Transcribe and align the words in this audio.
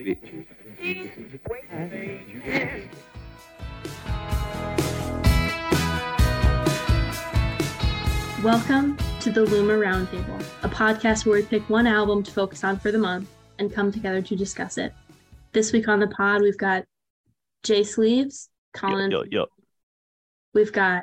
Welcome 8.42 8.96
to 9.20 9.30
the 9.30 9.44
Luma 9.44 9.74
Roundtable, 9.74 10.42
a 10.62 10.68
podcast 10.70 11.26
where 11.26 11.34
we 11.34 11.42
pick 11.42 11.68
one 11.68 11.86
album 11.86 12.22
to 12.22 12.30
focus 12.30 12.64
on 12.64 12.78
for 12.78 12.90
the 12.90 12.96
month 12.96 13.28
and 13.58 13.70
come 13.70 13.92
together 13.92 14.22
to 14.22 14.34
discuss 14.34 14.78
it. 14.78 14.94
This 15.52 15.70
week 15.70 15.86
on 15.86 16.00
the 16.00 16.06
pod, 16.06 16.40
we've 16.40 16.56
got 16.56 16.84
Jay 17.62 17.84
Sleeves, 17.84 18.48
Colin. 18.72 19.10
Yo, 19.10 19.24
yo, 19.24 19.28
yo. 19.30 19.46
We've 20.54 20.72
got 20.72 21.02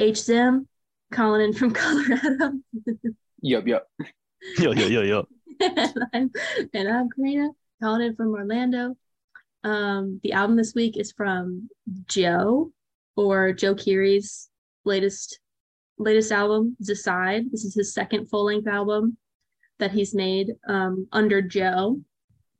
H 0.00 0.24
Zim, 0.24 0.66
calling 1.12 1.40
in 1.40 1.52
from 1.52 1.70
Colorado. 1.74 2.54
Yup, 3.42 3.68
yup. 3.68 3.86
Yo, 4.58 4.72
yo, 4.72 4.88
yo, 4.88 5.02
yo. 5.02 5.28
and 5.60 5.98
I'm 6.12 6.30
and 6.74 6.88
I'm 6.88 7.08
Karina, 7.10 7.50
calling 7.82 8.06
in 8.06 8.16
from 8.16 8.32
Orlando. 8.34 8.96
Um, 9.64 10.20
the 10.22 10.32
album 10.32 10.56
this 10.56 10.74
week 10.74 10.96
is 10.96 11.12
from 11.12 11.68
Djo 12.06 12.70
or 13.16 13.52
Joe 13.52 13.74
Keery's 13.74 14.48
latest 14.84 15.40
latest 15.98 16.30
album, 16.30 16.76
Decide. 16.82 17.50
This 17.50 17.64
is 17.64 17.74
his 17.74 17.94
second 17.94 18.28
full 18.28 18.44
length 18.44 18.68
album 18.68 19.16
that 19.78 19.92
he's 19.92 20.14
made 20.14 20.52
um, 20.68 21.06
under 21.12 21.42
Djo. 21.42 22.02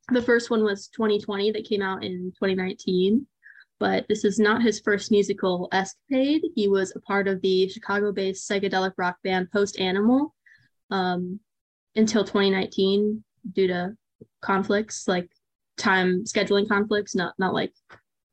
The 0.09 0.21
first 0.21 0.49
one 0.49 0.63
was 0.63 0.87
2020 0.89 1.51
that 1.51 1.67
came 1.67 1.81
out 1.81 2.03
in 2.03 2.31
2019, 2.39 3.27
but 3.79 4.05
this 4.07 4.23
is 4.23 4.39
not 4.39 4.63
his 4.63 4.79
first 4.79 5.11
musical 5.11 5.67
escapade. 5.71 6.41
He 6.55 6.67
was 6.67 6.93
a 6.95 7.01
part 7.01 7.27
of 7.27 7.41
the 7.41 7.69
Chicago 7.69 8.11
based 8.11 8.49
psychedelic 8.49 8.93
rock 8.97 9.17
band 9.23 9.51
Post 9.51 9.79
Animal 9.79 10.33
um, 10.89 11.39
until 11.95 12.23
2019 12.23 13.23
due 13.53 13.67
to 13.67 13.95
conflicts 14.41 15.07
like 15.07 15.29
time 15.77 16.23
scheduling 16.23 16.67
conflicts, 16.67 17.15
not 17.15 17.33
not 17.37 17.53
like 17.53 17.73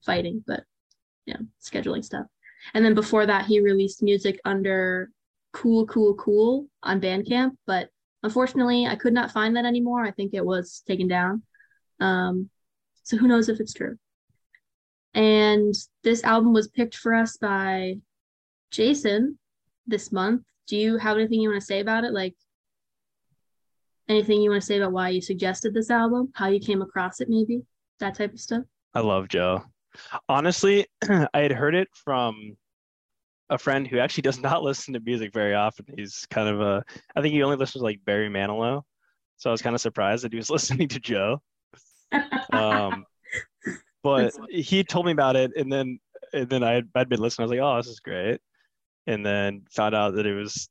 fighting, 0.05 0.43
but 0.47 0.65
yeah, 1.27 1.39
scheduling 1.63 2.05
stuff. 2.05 2.27
And 2.73 2.85
then 2.85 2.95
before 2.95 3.27
that, 3.27 3.47
he 3.47 3.61
released 3.61 4.03
music 4.03 4.41
under 4.45 5.11
Cool 5.53 5.87
Cool 5.87 6.15
Cool 6.15 6.67
on 6.83 7.01
Bandcamp, 7.01 7.53
but 7.67 7.91
unfortunately, 8.23 8.87
I 8.87 8.97
could 8.97 9.13
not 9.13 9.33
find 9.33 9.57
that 9.57 9.67
anymore. 9.67 10.05
I 10.05 10.11
think 10.11 10.35
it 10.35 10.45
was 10.45 10.83
taken 10.87 11.09
down. 11.09 11.43
Um, 12.01 12.51
so 13.03 13.17
who 13.17 13.29
knows 13.29 13.49
if 13.49 13.61
it's 13.61 13.75
true. 13.75 13.97
And 15.13 15.75
this 16.03 16.25
album 16.25 16.53
was 16.53 16.69
picked 16.69 16.97
for 16.97 17.15
us 17.15 17.37
by 17.37 17.99
Jason 18.71 19.39
this 19.87 20.11
month. 20.11 20.43
Do 20.67 20.77
you 20.77 20.97
have 20.97 21.17
anything 21.17 21.41
you 21.41 21.51
want 21.51 21.61
to 21.61 21.67
say 21.67 21.81
about 21.81 22.05
it? 22.05 22.13
Like 22.13 22.35
anything 24.09 24.41
you 24.41 24.51
want 24.51 24.63
to 24.63 24.67
say 24.67 24.79
about 24.79 24.93
why 24.93 25.09
you 25.11 25.21
suggested 25.21 25.75
this 25.75 25.91
album, 25.91 26.31
how 26.35 26.49
you 26.49 26.61
came 26.61 26.83
across 26.83 27.21
it, 27.21 27.29
maybe 27.29 27.63
that 28.01 28.15
type 28.15 28.33
of 28.33 28.41
stuff? 28.41 28.65
I 28.95 29.01
love 29.01 29.29
Joe. 29.29 29.63
Honestly, 30.29 30.87
I 31.09 31.41
had 31.41 31.53
heard 31.53 31.75
it 31.75 31.89
from 31.93 32.57
a 33.51 33.59
friend 33.59 33.87
who 33.87 33.99
actually 33.99 34.23
does 34.29 34.41
not 34.41 34.63
listen 34.63 34.95
to 34.95 35.01
music 35.01 35.33
very 35.33 35.55
often. 35.55 35.87
He's 35.97 36.27
kind 36.31 36.49
of 36.49 36.61
a, 36.61 36.85
I 37.17 37.23
think 37.23 37.35
he 37.35 37.43
only 37.43 37.57
listens 37.57 37.81
to 37.81 37.85
like 37.85 38.05
Barry 38.05 38.29
Manilow. 38.29 38.83
So 39.37 39.51
I 39.51 39.53
was 39.53 39.63
kind 39.63 39.75
of 39.75 39.81
surprised 39.81 40.25
that 40.25 40.33
he 40.33 40.39
was 40.39 40.51
listening 40.51 40.89
to 40.89 41.01
Joe. 41.01 41.41
Um, 42.53 43.05
but 44.03 44.35
he 44.51 44.85
told 44.85 45.07
me 45.07 45.13
about 45.13 45.37
it, 45.37 45.53
and 45.57 45.73
then 45.73 45.99
and 46.33 46.49
then 46.49 46.63
I 46.63 46.73
had, 46.73 46.89
I'd 46.95 47.09
been 47.09 47.21
listening. 47.21 47.45
I 47.45 47.47
was 47.47 47.51
like, 47.51 47.61
oh, 47.61 47.77
this 47.79 47.89
is 47.89 48.01
great, 48.01 48.41
and 49.07 49.25
then 49.25 49.63
found 49.71 49.95
out 49.95 50.15
that 50.15 50.27
it 50.27 50.35
was 50.35 50.69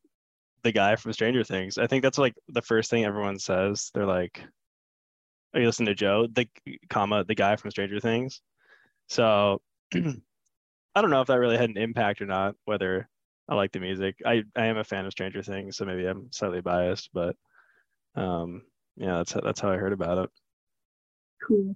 the 0.64 0.72
guy 0.72 0.95
from 0.95 1.14
Stranger 1.14 1.44
Things. 1.44 1.78
I 1.78 1.88
think 1.88 2.03
that's 2.03 2.17
like 2.17 2.36
the 2.47 2.61
first 2.61 2.89
thing 2.89 3.06
everyone 3.06 3.39
says. 3.39 3.92
They're 3.94 4.06
like, 4.06 4.44
"Are 5.53 5.59
you 5.59 5.66
listening 5.67 5.95
to 5.95 6.06
Djo?" 6.06 6.33
The 6.33 6.47
comma 6.89 7.23
the 7.23 7.36
guy 7.36 7.56
from 7.56 7.72
Stranger 7.72 8.00
Things. 8.00 8.42
So 9.08 9.61
I 9.95 11.02
don't 11.02 11.09
know 11.09 11.22
if 11.22 11.28
that 11.28 11.39
really 11.39 11.58
had 11.58 11.69
an 11.69 11.78
impact 11.78 12.22
or 12.22 12.25
not. 12.25 12.56
Whether 12.66 13.09
I 13.47 13.56
like 13.56 13.72
the 13.72 13.79
music, 13.79 14.16
I 14.25 14.44
I 14.56 14.68
am 14.68 14.78
a 14.78 14.84
fan 14.84 15.06
of 15.06 15.12
Stranger 15.12 15.44
Things, 15.44 15.78
so 15.78 15.85
maybe 15.85 16.06
I'm 16.06 16.31
slightly 16.31 16.62
biased, 16.62 17.09
but 17.13 17.35
um, 18.16 18.63
yeah, 18.96 19.18
that's 19.18 19.34
that's 19.34 19.59
how 19.59 19.72
I 19.72 19.78
heard 19.78 19.94
about 19.94 20.18
it. 20.25 20.29
Cool. 21.47 21.75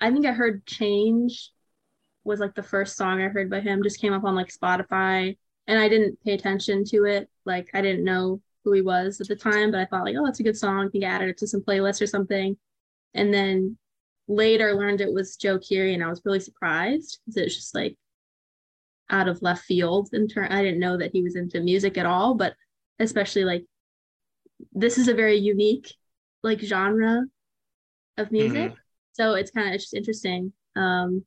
I 0.00 0.10
think 0.10 0.26
I 0.26 0.32
heard 0.32 0.66
Change 0.66 1.50
was 2.24 2.40
like 2.40 2.54
the 2.54 2.62
first 2.62 2.96
song 2.96 3.22
I 3.22 3.28
heard 3.28 3.48
by 3.48 3.60
him, 3.60 3.82
just 3.82 4.00
came 4.00 4.12
up 4.12 4.24
on 4.24 4.34
like 4.34 4.52
Spotify. 4.52 5.38
And 5.66 5.78
I 5.78 5.88
didn't 5.88 6.22
pay 6.24 6.32
attention 6.32 6.84
to 6.86 7.04
it. 7.04 7.28
Like 7.44 7.70
I 7.74 7.80
didn't 7.82 8.04
know 8.04 8.40
who 8.64 8.72
he 8.72 8.82
was 8.82 9.20
at 9.20 9.28
the 9.28 9.36
time, 9.36 9.70
but 9.70 9.80
I 9.80 9.86
thought 9.86 10.04
like, 10.04 10.16
oh, 10.18 10.24
that's 10.24 10.40
a 10.40 10.44
good 10.44 10.56
song. 10.56 10.90
I 10.94 10.98
I 11.04 11.08
added 11.08 11.28
it 11.30 11.38
to 11.38 11.46
some 11.46 11.62
playlist 11.62 12.00
or 12.02 12.06
something. 12.06 12.56
And 13.14 13.32
then 13.32 13.78
later 14.28 14.74
learned 14.74 15.00
it 15.00 15.12
was 15.12 15.36
Joe 15.36 15.58
Keery 15.58 15.94
and 15.94 16.02
I 16.02 16.08
was 16.08 16.22
really 16.24 16.40
surprised 16.40 17.20
because 17.26 17.36
it's 17.36 17.56
just 17.56 17.74
like 17.74 17.96
out 19.10 19.28
of 19.28 19.42
left 19.42 19.64
field 19.64 20.10
in 20.12 20.28
turn. 20.28 20.50
I 20.50 20.62
didn't 20.62 20.80
know 20.80 20.96
that 20.96 21.12
he 21.12 21.22
was 21.22 21.36
into 21.36 21.60
music 21.60 21.96
at 21.96 22.06
all, 22.06 22.34
but 22.34 22.54
especially 22.98 23.44
like 23.44 23.64
this 24.72 24.98
is 24.98 25.08
a 25.08 25.14
very 25.14 25.36
unique 25.36 25.94
like 26.42 26.60
genre 26.60 27.24
of 28.16 28.32
music. 28.32 28.72
Mhm. 28.72 28.76
So 29.12 29.34
it's 29.34 29.50
kind 29.50 29.74
of 29.74 29.80
just 29.80 29.94
interesting 29.94 30.52
um 30.76 31.24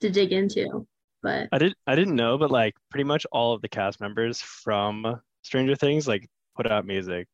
to 0.00 0.10
dig 0.10 0.32
into. 0.32 0.86
But 1.24 1.48
I 1.52 1.58
did 1.58 1.74
I 1.86 1.94
didn't 1.96 2.16
know, 2.16 2.36
but 2.36 2.50
like 2.50 2.74
pretty 2.90 3.04
much 3.04 3.26
all 3.32 3.54
of 3.54 3.62
the 3.62 3.68
cast 3.68 3.98
members 3.98 4.42
from 4.42 5.20
Stranger 5.42 5.74
Things 5.74 6.06
like 6.06 6.28
put 6.54 6.70
out 6.70 6.84
music, 6.84 7.26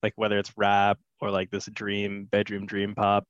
like 0.00 0.12
whether 0.14 0.38
it's 0.38 0.52
rap 0.56 0.98
or 1.20 1.30
like 1.32 1.50
this 1.50 1.68
dream 1.72 2.28
bedroom 2.30 2.66
dream 2.66 2.94
pop 2.94 3.24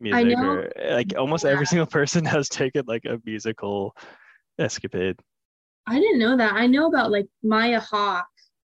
music, 0.00 0.38
know. 0.38 0.48
or 0.50 0.72
like 0.90 1.12
almost 1.18 1.44
Yeah. 1.44 1.50
every 1.50 1.66
single 1.66 1.86
person 1.98 2.24
has 2.24 2.48
taken 2.48 2.84
like 2.86 3.04
a 3.04 3.20
musical 3.26 3.94
escapade. 4.58 5.20
I 5.86 6.00
didn't 6.00 6.18
know 6.18 6.38
that. 6.38 6.54
I 6.54 6.66
know 6.66 6.86
about 6.86 7.10
like 7.10 7.26
Maya 7.42 7.80
Hawke 7.80 8.26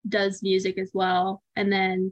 does 0.09 0.41
music 0.41 0.79
as 0.79 0.89
well, 0.95 1.43
and 1.55 1.71
then 1.71 2.11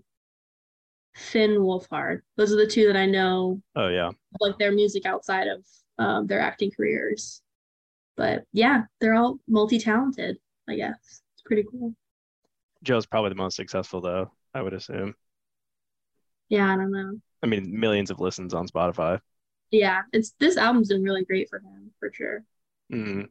Finn 1.16 1.58
Wolfhard. 1.58 2.22
Those 2.38 2.53
are 2.53 2.58
the 2.58 2.68
two 2.68 2.85
that 2.85 2.97
I 2.97 3.08
know 3.08 3.63
Oh 3.75 3.88
yeah, 3.88 4.12
like 4.40 4.59
their 4.59 4.72
music 4.72 5.08
outside 5.08 5.47
of 5.47 5.66
um, 5.97 6.28
their 6.28 6.40
acting 6.40 6.69
careers. 6.69 7.41
But 8.19 8.44
yeah, 8.52 8.81
they're 9.00 9.16
all 9.16 9.40
multi-talented, 9.47 10.40
I 10.68 10.75
guess. 10.75 10.97
It's 11.02 11.41
pretty 11.46 11.63
cool. 11.72 11.96
Joe's 12.84 13.06
probably 13.06 13.30
the 13.30 13.35
most 13.35 13.56
successful 13.56 14.02
though. 14.02 14.30
I 14.53 14.62
would 14.62 14.74
assume. 14.74 15.16
Yeah, 16.50 16.69
I 16.69 16.75
don't 16.75 16.91
know. 16.91 17.13
I 17.41 17.47
mean, 17.47 17.79
millions 17.79 18.12
of 18.12 18.19
listens 18.19 18.53
on 18.53 18.68
Spotify. 18.68 19.22
Yeah, 19.72 20.02
it's 20.12 20.34
this 20.38 20.58
album's 20.58 20.90
been 20.90 21.02
really 21.02 21.24
great 21.24 21.50
for 21.50 21.59
him 21.59 21.91
for 21.97 22.12
sure. 22.13 22.44
Mm. 22.91 23.29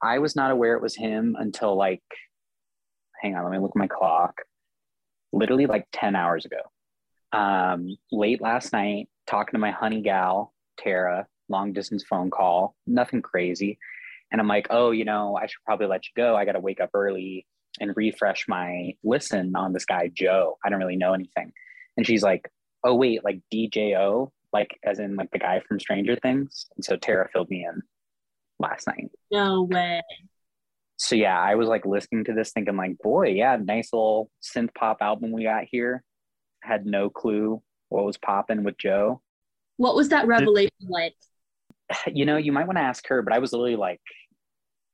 I 0.00 0.20
was 0.20 0.36
not 0.36 0.52
aware 0.52 0.74
it 0.76 0.82
was 0.82 0.94
him 0.94 1.34
until 1.36 1.74
like, 1.74 2.04
hang 3.20 3.34
on, 3.34 3.42
let 3.42 3.50
me 3.50 3.58
look 3.58 3.72
at 3.74 3.76
my 3.76 3.88
clock. 3.88 4.42
Literally 5.32 5.66
like 5.66 5.88
10 5.90 6.14
hours 6.14 6.44
ago. 6.44 6.60
Um, 7.36 7.96
late 8.12 8.40
last 8.40 8.72
night, 8.72 9.08
talking 9.26 9.54
to 9.54 9.58
my 9.58 9.72
honey 9.72 10.02
gal, 10.02 10.54
Tara, 10.78 11.26
long 11.48 11.72
distance 11.72 12.04
phone 12.04 12.30
call, 12.30 12.76
nothing 12.86 13.22
crazy. 13.22 13.76
And 14.34 14.40
I'm 14.40 14.48
like, 14.48 14.66
oh, 14.70 14.90
you 14.90 15.04
know, 15.04 15.38
I 15.40 15.46
should 15.46 15.62
probably 15.64 15.86
let 15.86 16.06
you 16.06 16.10
go. 16.16 16.34
I 16.34 16.44
got 16.44 16.52
to 16.52 16.60
wake 16.60 16.80
up 16.80 16.90
early 16.92 17.46
and 17.80 17.92
refresh 17.94 18.48
my 18.48 18.92
listen 19.04 19.54
on 19.54 19.72
this 19.72 19.84
guy, 19.84 20.10
Joe. 20.12 20.58
I 20.64 20.70
don't 20.70 20.80
really 20.80 20.96
know 20.96 21.14
anything. 21.14 21.52
And 21.96 22.04
she's 22.04 22.24
like, 22.24 22.50
oh, 22.82 22.96
wait, 22.96 23.22
like 23.22 23.38
DJO, 23.54 24.32
like 24.52 24.76
as 24.82 24.98
in 24.98 25.14
like 25.14 25.30
the 25.30 25.38
guy 25.38 25.62
from 25.68 25.78
Stranger 25.78 26.16
Things. 26.16 26.66
And 26.74 26.84
so 26.84 26.96
Tara 26.96 27.28
filled 27.32 27.48
me 27.48 27.64
in 27.64 27.80
last 28.58 28.88
night 28.88 29.08
No 29.30 29.62
way. 29.62 30.02
so 30.96 31.14
yeah, 31.14 31.40
I 31.40 31.54
was 31.54 31.68
like 31.68 31.86
listening 31.86 32.24
to 32.24 32.32
this 32.32 32.50
thinking 32.50 32.76
like, 32.76 32.98
boy, 32.98 33.28
yeah, 33.28 33.56
nice 33.62 33.90
little 33.92 34.32
synth 34.42 34.74
pop 34.74 34.96
album 35.00 35.30
we 35.30 35.44
got 35.44 35.66
here. 35.70 36.02
Had 36.60 36.86
no 36.86 37.08
clue 37.08 37.62
what 37.88 38.04
was 38.04 38.18
popping 38.18 38.64
with 38.64 38.78
Joe. 38.78 39.20
What 39.76 39.94
was 39.94 40.08
that 40.08 40.26
revelation 40.26 40.88
like? 40.88 41.14
You 42.12 42.24
know, 42.24 42.38
you 42.38 42.50
might 42.50 42.66
want 42.66 42.78
to 42.78 42.82
ask 42.82 43.06
her, 43.08 43.22
but 43.22 43.34
I 43.34 43.38
was 43.38 43.52
literally 43.52 43.76
like 43.76 44.00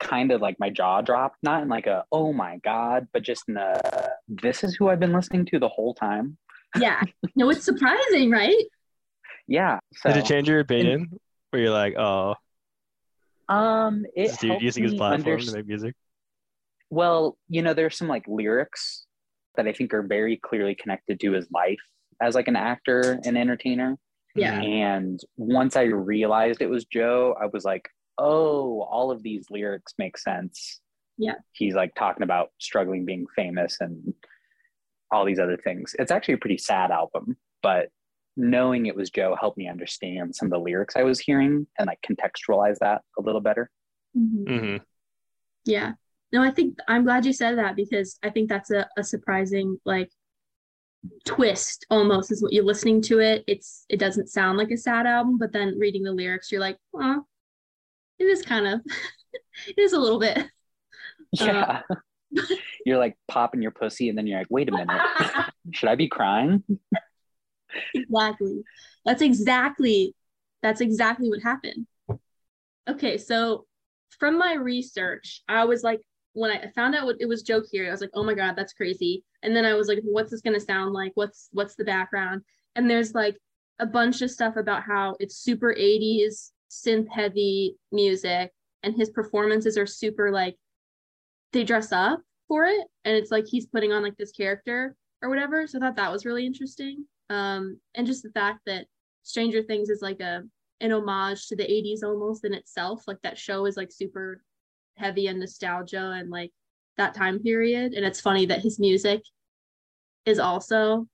kind 0.01 0.33
of 0.33 0.41
like 0.41 0.57
my 0.59 0.71
jaw 0.71 1.01
dropped, 1.01 1.37
not 1.43 1.63
in 1.63 1.69
like 1.69 1.87
a 1.87 2.05
oh 2.11 2.33
my 2.33 2.59
god, 2.65 3.07
but 3.13 3.23
just 3.23 3.45
in 3.49 3.57
a 3.57 3.81
this 4.29 4.65
is 4.65 4.75
who 4.75 4.89
I've 4.89 5.01
been 5.01 5.13
listening 5.13 5.45
to 5.47 5.59
the 5.59 5.69
whole 5.69 5.95
time. 5.95 6.37
Yeah. 6.79 7.01
No, 7.37 7.51
it's 7.51 7.65
surprising, 7.65 8.31
right? 8.31 8.65
Yeah. 9.47 9.79
So 9.95 10.11
Did 10.11 10.19
it 10.19 10.27
change 10.27 10.49
your 10.49 10.61
opinion? 10.61 11.11
Where 11.51 11.63
you're 11.63 11.73
like, 11.73 11.97
oh, 11.99 12.35
um 13.49 14.05
it 14.15 14.29
this 14.29 14.37
dude 14.39 14.63
using 14.63 14.85
his 14.85 14.95
platform 14.95 15.39
underst- 15.39 15.51
to 15.51 15.57
make 15.57 15.67
music? 15.67 15.95
Well, 16.91 17.37
you 17.49 17.63
know, 17.63 17.75
there's 17.75 17.97
some 17.97 18.09
like 18.09 18.25
lyrics 18.27 19.07
that 19.57 19.67
I 19.67 19.73
think 19.73 19.95
are 19.95 20.03
very 20.03 20.37
clearly 20.37 20.75
connected 20.75 21.21
to 21.21 21.33
his 21.33 21.47
life 21.53 21.79
as 22.21 22.35
like 22.35 22.49
an 22.49 22.57
actor 22.57 23.21
and 23.25 23.37
entertainer. 23.37 23.97
Yeah. 24.35 24.61
And 24.61 25.21
once 25.37 25.77
I 25.77 25.83
realized 25.83 26.63
it 26.63 26.71
was 26.71 26.85
Joe, 26.85 27.35
I 27.41 27.47
was 27.47 27.65
like, 27.65 27.89
oh, 28.21 28.83
all 28.83 29.11
of 29.11 29.23
these 29.23 29.47
lyrics 29.51 29.95
make 29.99 30.19
sense. 30.19 30.81
Yeah. 31.17 31.35
He's 31.53 31.75
like 31.75 31.95
talking 31.95 32.23
about 32.23 32.51
struggling 32.59 33.05
being 33.05 33.27
famous 33.35 33.79
and 33.81 34.15
all 35.11 35.25
these 35.25 35.39
other 35.39 35.57
things. 35.57 35.95
It's 35.99 36.11
actually 36.11 36.35
a 36.35 36.39
pretty 36.39 36.59
sad 36.59 36.91
album, 36.91 37.37
but 37.63 37.89
knowing 38.37 38.87
it 38.87 38.95
was 38.95 39.11
Joe 39.11 39.37
helped 39.39 39.59
me 39.59 39.69
understand 39.69 40.35
some 40.35 40.47
of 40.47 40.53
the 40.53 40.59
lyrics 40.59 40.97
I 40.97 41.03
was 41.03 41.19
hearing 41.19 41.67
and 41.79 41.87
like 41.89 41.99
contextualize 42.09 42.79
that 42.81 43.03
a 43.19 43.23
little 43.23 43.41
better. 43.41 43.71
Mhm. 44.17 44.61
hmm 44.61 44.77
Yeah. 45.65 45.93
No, 46.33 46.43
I 46.43 46.51
think 46.51 46.79
I'm 46.87 47.05
glad 47.05 47.27
you 47.27 47.33
said 47.33 47.59
that 47.59 47.75
because 47.75 48.19
I 48.23 48.31
think 48.31 48.49
that's 48.49 48.71
a, 48.71 48.89
a 48.97 49.03
surprising 49.03 49.79
like 49.85 50.11
twist 51.25 51.87
almost 51.91 52.31
is 52.31 52.43
what 52.43 52.53
you're 52.53 52.65
listening 52.65 53.03
to 53.03 53.19
it. 53.19 53.43
It's 53.47 53.85
it 53.89 53.99
doesn't 53.99 54.29
sound 54.29 54.59
like 54.59 54.71
a 54.71 54.77
sad 54.77 55.07
album, 55.07 55.39
but 55.39 55.53
then 55.53 55.79
reading 55.79 56.03
the 56.05 56.13
lyrics, 56.13 56.53
you're 56.53 56.61
like, 56.61 56.79
oh, 56.95 57.25
it 58.21 58.25
is 58.25 58.43
kind 58.43 58.67
of 58.67 58.81
it 59.67 59.79
is 59.79 59.93
a 59.93 59.99
little 59.99 60.21
bit. 60.21 60.39
Yeah. 61.33 61.83
Um, 61.91 61.99
you're 62.87 62.99
like 62.99 63.17
popping 63.27 63.63
your 63.63 63.73
pussy 63.73 64.09
and 64.09 64.17
then 64.17 64.27
you're 64.27 64.39
like, 64.39 64.47
wait 64.51 64.69
a 64.69 64.73
minute, 64.73 65.01
should 65.73 65.89
I 65.89 65.97
be 65.97 66.09
crying? 66.09 66.63
exactly. 67.95 68.63
That's 69.05 69.23
exactly 69.23 70.15
that's 70.63 70.81
exactly 70.81 71.29
what 71.29 71.43
happened. 71.43 71.87
Okay, 72.89 73.17
so 73.17 73.67
from 74.19 74.39
my 74.39 74.55
research, 74.55 75.43
I 75.49 75.65
was 75.65 75.83
like, 75.83 76.01
when 76.35 76.51
I 76.51 76.71
found 76.75 76.95
out 76.95 77.07
what 77.07 77.17
it 77.19 77.27
was 77.27 77.43
Joe 77.43 77.63
Keery 77.63 77.89
I 77.89 77.93
was 77.93 78.01
like, 78.01 78.11
oh 78.15 78.23
my 78.23 78.35
god, 78.35 78.55
that's 78.57 78.73
crazy. 78.73 79.25
And 79.43 79.57
then 79.57 79.65
I 79.65 79.75
was 79.75 79.89
like, 79.89 80.01
what's 80.05 80.31
this 80.31 80.43
gonna 80.43 80.61
sound 80.61 80.93
like? 80.93 81.13
What's 81.15 81.49
what's 81.53 81.75
the 81.75 81.85
background? 81.85 82.43
And 82.77 82.89
there's 82.89 83.15
like 83.15 83.37
a 83.81 83.87
bunch 83.87 84.23
of 84.23 84.31
stuff 84.31 84.57
about 84.57 84.83
how 84.83 85.17
it's 85.19 85.39
super 85.39 85.75
80s 85.75 86.51
synth 86.71 87.09
heavy 87.09 87.77
music, 87.93 88.53
and 88.83 88.95
his 88.95 89.11
performances 89.11 89.77
are 89.77 89.87
super 89.87 90.31
like 90.31 90.57
they 91.53 91.65
dress 91.65 91.93
up 91.93 92.21
for 92.49 92.65
it, 92.65 92.87
and 93.05 93.17
it's 93.17 93.31
like 93.31 93.47
he's 93.47 93.67
putting 93.67 93.93
on 93.93 94.03
like 94.03 94.17
this 94.17 94.33
character 94.33 94.97
or 95.23 95.29
whatever. 95.29 95.67
So 95.67 95.79
I 95.79 95.81
thought 95.81 95.97
that 95.97 96.13
was 96.13 96.25
really 96.25 96.47
interesting. 96.47 97.05
Um, 97.29 97.79
and 97.95 98.07
just 98.07 98.23
the 98.23 98.31
fact 98.31 98.61
that 98.67 98.87
Stranger 99.23 99.63
Things 99.63 99.89
is 99.89 100.03
like 100.03 100.21
a 100.21 100.43
an 100.81 100.93
homage 100.93 101.47
to 101.49 101.57
the 101.57 101.65
80s 101.65 102.03
almost 102.03 102.45
in 102.45 102.55
itself. 102.55 103.03
Like 103.07 103.21
that 103.23 103.39
show 103.39 103.67
is 103.67 103.77
like 103.77 103.93
super 103.93 104.43
heavy 104.97 105.27
in 105.27 105.39
nostalgia 105.39 106.15
and 106.17 106.31
like 106.31 106.53
that 106.97 107.15
time 107.15 107.39
period. 107.39 107.93
And 107.93 108.05
it's 108.05 108.21
funny 108.21 108.47
that 108.47 108.61
his 108.61 108.79
music 108.79 109.23
is 110.25 110.39
also 110.39 111.07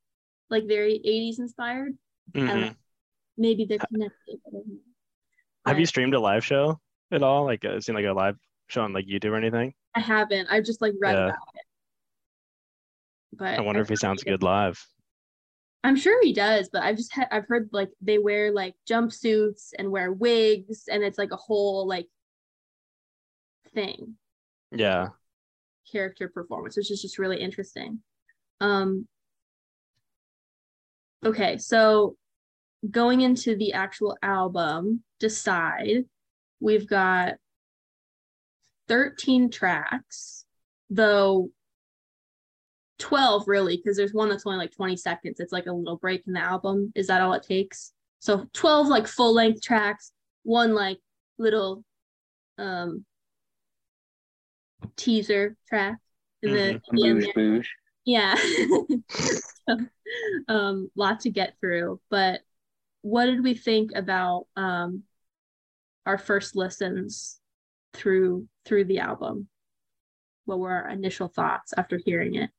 like 0.50 0.66
very 0.66 1.00
80s 1.04 1.38
inspired. 1.38 1.92
Hmm 2.34 2.46
know. 2.46 2.74
Maybe 3.38 3.66
they're 3.66 3.78
connected. 3.78 4.38
I. 5.66 5.70
Have 5.70 5.80
you 5.80 5.86
streamed 5.86 6.14
a 6.14 6.20
live 6.20 6.44
show 6.44 6.80
at 7.10 7.22
all? 7.22 7.44
Like, 7.44 7.64
uh, 7.64 7.80
seen 7.80 7.94
like 7.94 8.04
a 8.04 8.12
live 8.12 8.36
show 8.68 8.82
on 8.82 8.92
like 8.92 9.06
YouTube 9.06 9.30
or 9.32 9.36
anything? 9.36 9.74
I 9.94 10.00
haven't. 10.00 10.48
I've 10.50 10.64
just 10.64 10.80
like 10.80 10.94
read 11.00 11.14
Yeah. 11.14 11.24
about 11.26 11.38
it. 11.54 11.62
But 13.32 13.58
I 13.58 13.60
wonder 13.62 13.80
if 13.82 13.88
he 13.88 13.96
sounds 13.96 14.22
good 14.24 14.42
live. 14.42 14.82
I'm 15.84 15.96
sure 15.96 16.20
he 16.22 16.32
does, 16.32 16.68
but 16.72 16.82
I've 16.82 16.96
just 16.96 17.12
had 17.12 17.28
I've 17.30 17.46
heard 17.46 17.68
like 17.72 17.90
they 18.00 18.18
wear 18.18 18.50
like 18.50 18.74
jumpsuits 18.90 19.70
and 19.78 19.90
wear 19.90 20.12
wigs 20.12 20.84
and 20.90 21.02
it's 21.04 21.18
like 21.18 21.30
a 21.32 21.36
whole 21.36 21.86
like 21.86 22.08
thing. 23.74 24.16
Yeah. 24.72 25.10
character 25.92 26.28
performance, 26.28 26.76
which 26.76 26.90
is 26.90 27.00
just 27.02 27.18
really 27.18 27.40
interesting. 27.40 28.00
Um, 28.60 29.06
okay, 31.24 31.58
so 31.58 32.16
going 32.90 33.20
into 33.22 33.56
the 33.56 33.72
actual 33.72 34.16
album, 34.22 35.02
Decide, 35.18 36.04
we've 36.60 36.86
got 36.88 37.34
13 38.88 39.50
tracks, 39.50 40.44
though 40.90 41.50
12 42.98 43.48
really, 43.48 43.76
because 43.76 43.96
there's 43.96 44.14
one 44.14 44.28
that's 44.28 44.46
only 44.46 44.58
like 44.58 44.72
20 44.72 44.96
seconds. 44.96 45.40
It's 45.40 45.52
like 45.52 45.66
a 45.66 45.72
little 45.72 45.96
break 45.96 46.24
in 46.26 46.32
the 46.32 46.40
album. 46.40 46.92
Is 46.94 47.06
that 47.08 47.20
all 47.20 47.32
it 47.34 47.42
takes? 47.42 47.92
So 48.20 48.46
12 48.52 48.88
like 48.88 49.06
full 49.06 49.34
length 49.34 49.62
tracks, 49.62 50.12
one 50.44 50.74
like 50.74 50.98
little 51.38 51.84
um 52.58 53.04
teaser 54.96 55.56
track 55.68 55.98
in 56.42 56.52
the, 56.52 56.80
Mhm. 56.92 57.24
Boosh, 57.24 57.34
boosh. 57.34 57.66
Yeah. 58.04 58.36
So, 59.68 59.78
um, 60.46 60.92
lot 60.94 61.18
to 61.20 61.30
get 61.30 61.54
through. 61.60 62.00
But 62.08 62.40
what 63.06 63.26
did 63.26 63.44
we 63.44 63.54
think 63.54 63.92
about 63.94 64.46
um 64.56 65.04
our 66.04 66.18
first 66.18 66.56
listens 66.56 67.40
through 67.92 68.48
through 68.64 68.84
the 68.84 68.98
album? 68.98 69.48
What 70.44 70.58
were 70.58 70.72
our 70.72 70.88
initial 70.90 71.28
thoughts 71.28 71.72
after 71.76 71.98
hearing 72.04 72.34
it? 72.34 72.50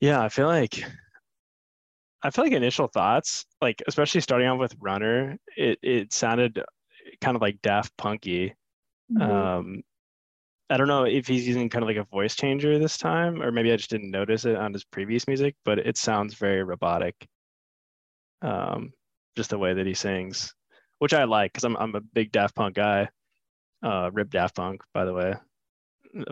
Yeah, 0.00 0.22
I 0.22 0.28
feel 0.28 0.46
like 0.46 0.84
I 2.22 2.30
feel 2.30 2.44
like 2.44 2.52
initial 2.52 2.88
thoughts, 2.88 3.46
like 3.60 3.82
especially 3.86 4.20
starting 4.20 4.48
off 4.48 4.58
with 4.58 4.74
Runner, 4.80 5.38
it 5.56 5.78
it 5.82 6.12
sounded 6.12 6.62
kind 7.20 7.36
of 7.36 7.42
like 7.42 7.62
Daft 7.62 7.96
Punky. 7.96 8.54
Mhm. 9.10 9.22
Um, 9.22 9.82
I 10.68 10.76
don't 10.76 10.88
know 10.88 11.04
if 11.04 11.26
he's 11.28 11.46
using 11.46 11.68
kind 11.68 11.82
of 11.84 11.88
like 11.88 11.96
a 11.96 12.04
voice 12.04 12.34
changer 12.34 12.78
this 12.78 12.98
time, 12.98 13.40
or 13.42 13.52
maybe 13.52 13.72
I 13.72 13.76
just 13.76 13.90
didn't 13.90 14.10
notice 14.10 14.44
it 14.44 14.56
on 14.56 14.72
his 14.72 14.84
previous 14.84 15.26
music, 15.28 15.54
but 15.64 15.78
it 15.78 15.96
sounds 15.96 16.34
very 16.34 16.62
robotic. 16.64 17.14
Um, 18.42 18.92
just 19.36 19.50
the 19.50 19.58
way 19.58 19.74
that 19.74 19.86
he 19.86 19.94
sings, 19.94 20.54
which 20.98 21.14
I 21.14 21.24
like 21.24 21.52
because 21.52 21.64
I'm 21.64 21.76
I'm 21.76 21.94
a 21.94 22.00
big 22.00 22.32
Daft 22.32 22.54
Punk 22.54 22.74
guy. 22.74 23.08
Uh, 23.82 24.10
Rip 24.12 24.30
Daft 24.30 24.56
Punk, 24.56 24.80
by 24.92 25.04
the 25.04 25.12
way. 25.14 25.34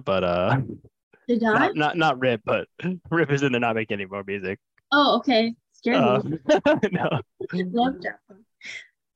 But 0.04 0.24
uh, 0.24 0.60
Did 1.28 1.44
I? 1.44 1.52
not 1.68 1.76
not 1.76 1.96
not 1.96 2.20
Rip, 2.20 2.40
but 2.44 2.66
Rip 3.10 3.30
is 3.30 3.42
in 3.42 3.52
there 3.52 3.60
not 3.60 3.76
making 3.76 3.96
any 4.00 4.06
more 4.06 4.24
music. 4.26 4.58
Oh, 4.90 5.16
okay. 5.18 5.54
Scared 5.72 5.96
Uh, 5.96 6.22
me. 6.24 6.38
no, 6.92 7.20
Love 7.52 8.00
Daft 8.00 8.18
Punk. 8.28 8.40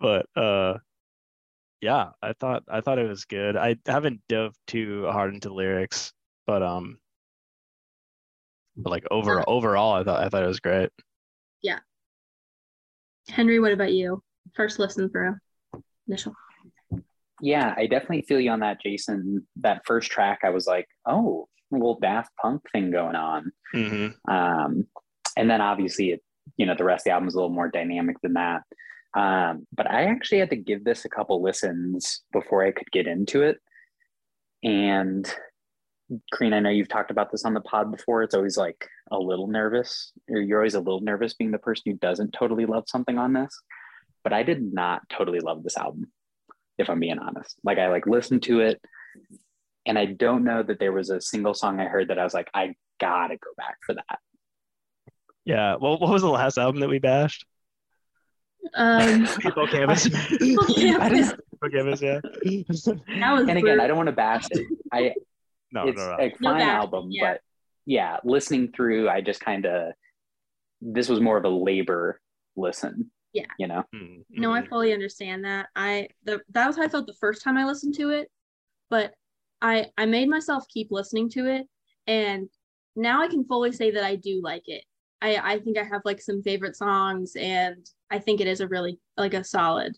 but 0.00 0.26
uh, 0.36 0.78
yeah, 1.80 2.10
I 2.22 2.32
thought 2.32 2.64
I 2.68 2.80
thought 2.80 2.98
it 2.98 3.08
was 3.08 3.24
good. 3.24 3.56
I 3.56 3.76
haven't 3.86 4.20
dove 4.28 4.54
too 4.66 5.06
hard 5.06 5.34
into 5.34 5.52
lyrics, 5.52 6.12
but 6.46 6.62
um, 6.62 6.98
but 8.76 8.90
like 8.90 9.04
over 9.10 9.48
overall, 9.48 9.92
I 9.92 10.04
thought 10.04 10.22
I 10.22 10.28
thought 10.28 10.44
it 10.44 10.48
was 10.48 10.60
great. 10.60 10.90
Yeah. 11.62 11.78
Henry, 13.28 13.60
what 13.60 13.72
about 13.72 13.92
you? 13.92 14.22
First 14.54 14.78
listen 14.78 15.10
through. 15.10 15.36
Initial. 16.06 16.34
Yeah, 17.40 17.74
I 17.76 17.86
definitely 17.86 18.22
feel 18.22 18.40
you 18.40 18.50
on 18.50 18.60
that, 18.60 18.80
Jason. 18.80 19.46
That 19.56 19.82
first 19.84 20.10
track, 20.10 20.40
I 20.42 20.50
was 20.50 20.66
like, 20.66 20.88
oh, 21.06 21.46
a 21.72 21.76
little 21.76 21.98
Daft 22.00 22.30
Punk 22.40 22.62
thing 22.72 22.90
going 22.90 23.14
on. 23.14 23.52
hmm 23.72 24.08
Um, 24.28 24.86
and 25.36 25.48
then 25.48 25.60
obviously, 25.60 26.10
it, 26.10 26.20
you 26.56 26.66
know, 26.66 26.74
the 26.76 26.84
rest 26.84 27.02
of 27.02 27.04
the 27.04 27.10
album 27.12 27.28
is 27.28 27.34
a 27.34 27.36
little 27.36 27.54
more 27.54 27.70
dynamic 27.70 28.16
than 28.22 28.32
that. 28.32 28.62
Um, 29.14 29.66
but 29.74 29.90
I 29.90 30.04
actually 30.04 30.38
had 30.38 30.50
to 30.50 30.56
give 30.56 30.84
this 30.84 31.04
a 31.04 31.08
couple 31.08 31.42
listens 31.42 32.22
before 32.32 32.64
I 32.64 32.72
could 32.72 32.90
get 32.90 33.06
into 33.06 33.42
it. 33.42 33.58
And 34.62 35.28
Crean, 36.32 36.52
I 36.52 36.60
know 36.60 36.70
you've 36.70 36.88
talked 36.88 37.10
about 37.10 37.30
this 37.30 37.44
on 37.44 37.54
the 37.54 37.60
pod 37.60 37.90
before. 37.90 38.22
It's 38.22 38.34
always 38.34 38.56
like 38.56 38.86
a 39.10 39.18
little 39.18 39.46
nervous, 39.46 40.12
you're 40.28 40.58
always 40.58 40.74
a 40.74 40.80
little 40.80 41.00
nervous 41.00 41.34
being 41.34 41.50
the 41.50 41.58
person 41.58 41.84
who 41.86 41.98
doesn't 41.98 42.32
totally 42.32 42.66
love 42.66 42.84
something 42.86 43.18
on 43.18 43.32
this. 43.32 43.54
But 44.24 44.32
I 44.32 44.42
did 44.42 44.72
not 44.72 45.02
totally 45.08 45.40
love 45.40 45.62
this 45.62 45.76
album, 45.76 46.10
if 46.76 46.90
I'm 46.90 47.00
being 47.00 47.18
honest. 47.18 47.58
Like 47.64 47.78
I 47.78 47.88
like 47.88 48.06
listened 48.06 48.42
to 48.44 48.60
it, 48.60 48.80
and 49.86 49.98
I 49.98 50.06
don't 50.06 50.44
know 50.44 50.62
that 50.62 50.78
there 50.78 50.92
was 50.92 51.10
a 51.10 51.20
single 51.20 51.54
song 51.54 51.80
I 51.80 51.84
heard 51.84 52.08
that 52.08 52.18
I 52.18 52.24
was 52.24 52.34
like, 52.34 52.50
I 52.52 52.74
gotta 53.00 53.36
go 53.36 53.50
back 53.56 53.76
for 53.86 53.94
that. 53.94 54.18
Yeah. 55.44 55.76
Well, 55.80 55.98
what 55.98 56.10
was 56.10 56.22
the 56.22 56.28
last 56.28 56.58
album 56.58 56.80
that 56.80 56.90
we 56.90 56.98
bashed? 56.98 57.46
Um, 58.74 59.26
People 59.40 59.66
Canvas. 59.66 60.08
Canvas. 60.08 61.34
I 61.62 61.68
Canvas. 61.70 62.02
Yeah. 62.02 62.20
that 62.22 63.32
was 63.32 63.40
And 63.40 63.50
again, 63.50 63.60
brutal. 63.60 63.80
I 63.82 63.86
don't 63.86 63.96
want 63.96 64.08
to 64.08 64.12
bash 64.12 64.46
it. 64.50 64.66
I 64.92 65.14
no, 65.72 65.86
it's 65.88 65.98
no, 65.98 66.16
no. 66.16 66.16
a 66.18 66.30
fine 66.30 66.58
bashing, 66.58 66.68
album, 66.68 67.08
yeah. 67.10 67.32
but 67.32 67.40
yeah, 67.86 68.18
listening 68.24 68.72
through, 68.72 69.08
I 69.08 69.20
just 69.20 69.40
kind 69.40 69.66
of 69.66 69.92
this 70.80 71.08
was 71.08 71.20
more 71.20 71.36
of 71.36 71.44
a 71.44 71.48
labor 71.48 72.20
listen. 72.56 73.10
Yeah. 73.32 73.44
you 73.58 73.66
know. 73.68 73.84
Mm, 73.94 74.24
No, 74.30 74.52
I 74.52 74.62
mhm. 74.62 74.68
fully 74.68 74.92
understand 74.92 75.44
that. 75.44 75.68
I 75.76 76.08
the 76.24 76.40
that 76.50 76.66
was 76.66 76.76
how 76.76 76.82
I 76.82 76.88
felt 76.88 77.06
the 77.06 77.14
first 77.20 77.42
time 77.44 77.56
I 77.58 77.64
listened 77.64 77.94
to 77.96 78.10
it, 78.10 78.30
but 78.90 79.14
I 79.60 79.86
I 79.96 80.06
made 80.06 80.28
myself 80.28 80.64
keep 80.72 80.88
listening 80.90 81.28
to 81.30 81.46
it, 81.46 81.66
and 82.06 82.48
now 82.96 83.22
I 83.22 83.28
can 83.28 83.44
fully 83.44 83.72
say 83.72 83.90
that 83.92 84.04
I 84.04 84.16
do 84.16 84.40
like 84.42 84.64
it. 84.66 84.84
I 85.20 85.36
I 85.54 85.58
think 85.60 85.76
I 85.78 85.84
have 85.84 86.02
like 86.04 86.20
some 86.20 86.42
favorite 86.42 86.76
songs, 86.76 87.34
and 87.36 87.86
I 88.10 88.18
think 88.18 88.40
it 88.40 88.46
is 88.46 88.60
a 88.60 88.68
really 88.68 88.98
like 89.16 89.34
a 89.34 89.44
solid 89.44 89.96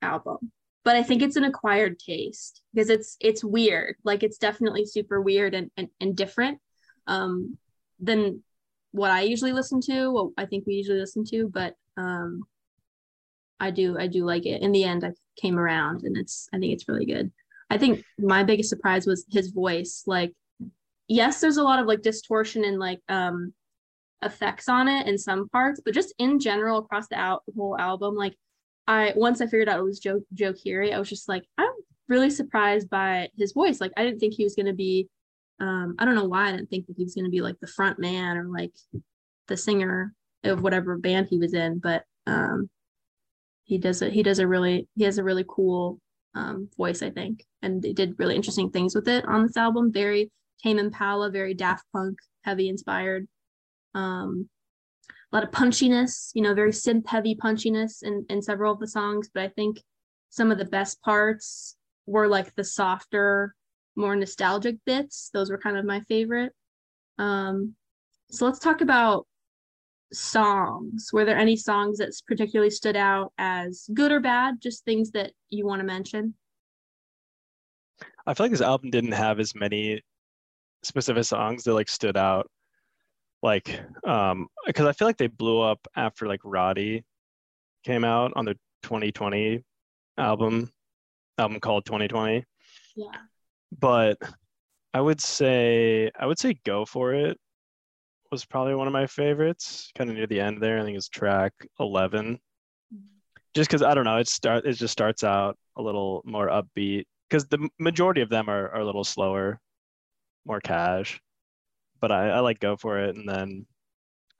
album. 0.00 0.52
But 0.84 0.96
I 0.96 1.02
think 1.02 1.22
it's 1.22 1.36
an 1.36 1.44
acquired 1.44 1.98
taste 1.98 2.62
because 2.74 2.90
it's 2.90 3.16
it's 3.20 3.44
weird. 3.44 3.96
Like 4.04 4.22
it's 4.22 4.38
definitely 4.38 4.84
super 4.84 5.20
weird 5.20 5.54
and 5.54 5.70
and, 5.76 5.88
and 6.00 6.16
different 6.16 6.58
um 7.06 7.56
than 8.00 8.42
what 8.90 9.10
I 9.10 9.22
usually 9.22 9.52
listen 9.52 9.80
to, 9.82 10.10
what 10.10 10.30
I 10.36 10.46
think 10.46 10.66
we 10.66 10.74
usually 10.74 10.98
listen 10.98 11.24
to, 11.26 11.48
but 11.48 11.74
um 11.96 12.42
I 13.60 13.70
do 13.70 13.96
I 13.98 14.08
do 14.08 14.24
like 14.24 14.44
it. 14.44 14.62
In 14.62 14.72
the 14.72 14.84
end 14.84 15.04
I 15.04 15.12
came 15.40 15.58
around 15.58 16.02
and 16.02 16.16
it's 16.16 16.48
I 16.52 16.58
think 16.58 16.72
it's 16.72 16.88
really 16.88 17.06
good. 17.06 17.30
I 17.70 17.78
think 17.78 18.04
my 18.18 18.42
biggest 18.42 18.68
surprise 18.68 19.06
was 19.06 19.24
his 19.30 19.50
voice. 19.50 20.02
Like 20.06 20.34
yes, 21.06 21.40
there's 21.40 21.58
a 21.58 21.62
lot 21.62 21.78
of 21.78 21.86
like 21.86 22.02
distortion 22.02 22.64
and 22.64 22.78
like 22.78 23.00
um 23.08 23.54
effects 24.22 24.68
on 24.68 24.88
it 24.88 25.06
in 25.06 25.18
some 25.18 25.48
parts, 25.48 25.80
but 25.84 25.94
just 25.94 26.14
in 26.18 26.38
general 26.38 26.78
across 26.78 27.08
the, 27.08 27.38
whole 27.56 27.76
album, 27.78 28.14
like 28.14 28.36
I 28.86 29.12
once 29.16 29.40
I 29.40 29.46
figured 29.46 29.68
out 29.68 29.78
it 29.78 29.84
was 29.84 29.98
Joe 29.98 30.20
Joe 30.32 30.52
Keery, 30.52 30.92
I 30.92 30.98
was 30.98 31.08
just 31.08 31.28
like, 31.28 31.44
I'm 31.58 31.72
really 32.08 32.30
surprised 32.30 32.90
by 32.90 33.28
his 33.36 33.52
voice. 33.52 33.80
Like 33.80 33.92
I 33.96 34.04
didn't 34.04 34.20
think 34.20 34.34
he 34.34 34.44
was 34.44 34.54
gonna 34.54 34.72
be 34.72 35.08
um 35.60 35.94
I 35.98 36.04
don't 36.04 36.14
know 36.14 36.28
why 36.28 36.48
I 36.48 36.52
didn't 36.52 36.70
think 36.70 36.86
that 36.86 36.96
he 36.96 37.04
was 37.04 37.14
gonna 37.14 37.28
be 37.28 37.40
like 37.40 37.58
the 37.60 37.66
front 37.66 37.98
man 37.98 38.36
or 38.36 38.48
like 38.48 38.72
the 39.48 39.56
singer 39.56 40.14
of 40.44 40.62
whatever 40.62 40.98
band 40.98 41.28
he 41.28 41.38
was 41.38 41.54
in, 41.54 41.78
but 41.78 42.04
um 42.26 42.68
he 43.64 43.78
does 43.78 44.02
it 44.02 44.12
he 44.12 44.22
does 44.22 44.38
a 44.38 44.46
really 44.46 44.88
he 44.96 45.04
has 45.04 45.18
a 45.18 45.24
really 45.24 45.44
cool 45.48 46.00
um 46.34 46.68
voice, 46.76 47.02
I 47.02 47.10
think. 47.10 47.44
And 47.62 47.82
they 47.82 47.92
did 47.92 48.18
really 48.18 48.36
interesting 48.36 48.70
things 48.70 48.94
with 48.94 49.08
it 49.08 49.24
on 49.26 49.44
this 49.44 49.56
album. 49.56 49.92
Very 49.92 50.30
Tame 50.62 50.78
Impala, 50.78 51.30
very 51.30 51.54
Daft 51.54 51.84
Punk 51.92 52.18
heavy 52.44 52.68
inspired. 52.68 53.26
Um 53.94 54.48
a 55.32 55.36
lot 55.36 55.44
of 55.44 55.50
punchiness, 55.50 56.30
you 56.34 56.42
know, 56.42 56.54
very 56.54 56.72
synth 56.72 57.06
heavy 57.06 57.34
punchiness 57.34 58.02
in, 58.02 58.26
in 58.28 58.42
several 58.42 58.72
of 58.72 58.80
the 58.80 58.86
songs. 58.86 59.30
But 59.32 59.44
I 59.44 59.48
think 59.48 59.82
some 60.28 60.50
of 60.50 60.58
the 60.58 60.66
best 60.66 61.00
parts 61.02 61.76
were 62.06 62.28
like 62.28 62.54
the 62.54 62.64
softer, 62.64 63.54
more 63.96 64.14
nostalgic 64.14 64.76
bits. 64.84 65.30
Those 65.32 65.50
were 65.50 65.58
kind 65.58 65.78
of 65.78 65.84
my 65.86 66.00
favorite. 66.00 66.52
Um, 67.18 67.74
so 68.30 68.44
let's 68.44 68.58
talk 68.58 68.82
about 68.82 69.26
songs. 70.12 71.10
Were 71.12 71.24
there 71.24 71.38
any 71.38 71.56
songs 71.56 71.98
that 71.98 72.12
particularly 72.26 72.70
stood 72.70 72.96
out 72.96 73.32
as 73.38 73.88
good 73.94 74.12
or 74.12 74.20
bad? 74.20 74.60
Just 74.60 74.84
things 74.84 75.12
that 75.12 75.32
you 75.48 75.66
want 75.66 75.80
to 75.80 75.86
mention? 75.86 76.34
I 78.26 78.34
feel 78.34 78.44
like 78.44 78.52
this 78.52 78.60
album 78.60 78.90
didn't 78.90 79.12
have 79.12 79.40
as 79.40 79.54
many 79.54 80.02
specific 80.82 81.24
songs 81.24 81.64
that 81.64 81.74
like 81.74 81.88
stood 81.88 82.16
out 82.16 82.50
like 83.42 83.80
um 84.06 84.46
because 84.66 84.86
I 84.86 84.92
feel 84.92 85.08
like 85.08 85.16
they 85.16 85.26
blew 85.26 85.60
up 85.60 85.86
after 85.96 86.26
like 86.26 86.40
Roddy 86.44 87.04
came 87.84 88.04
out 88.04 88.32
on 88.36 88.44
the 88.44 88.54
2020 88.84 89.62
album 90.16 90.70
album 91.38 91.60
called 91.60 91.84
2020. 91.84 92.44
Yeah. 92.96 93.06
But 93.78 94.18
I 94.94 95.00
would 95.00 95.20
say 95.20 96.10
I 96.18 96.26
would 96.26 96.38
say 96.38 96.58
Go 96.64 96.84
For 96.84 97.14
It 97.14 97.38
was 98.30 98.44
probably 98.44 98.74
one 98.74 98.86
of 98.86 98.92
my 98.92 99.06
favorites, 99.06 99.90
kind 99.96 100.08
of 100.08 100.16
near 100.16 100.26
the 100.26 100.40
end 100.40 100.62
there. 100.62 100.78
I 100.78 100.84
think 100.84 100.96
it's 100.96 101.08
track 101.08 101.52
11. 101.80 102.38
Just 103.54 103.68
because 103.68 103.82
I 103.82 103.92
don't 103.94 104.04
know, 104.04 104.16
it 104.16 104.28
start 104.28 104.64
it 104.64 104.74
just 104.74 104.92
starts 104.92 105.24
out 105.24 105.58
a 105.76 105.82
little 105.82 106.22
more 106.24 106.48
upbeat 106.48 107.04
because 107.28 107.46
the 107.46 107.68
majority 107.78 108.20
of 108.20 108.30
them 108.30 108.48
are, 108.48 108.70
are 108.70 108.80
a 108.80 108.84
little 108.84 109.04
slower, 109.04 109.60
more 110.46 110.60
cash 110.60 111.20
but 112.02 112.12
I, 112.12 112.28
I 112.30 112.40
like 112.40 112.60
go 112.60 112.76
for 112.76 112.98
it. 112.98 113.16
And 113.16 113.26
then, 113.26 113.66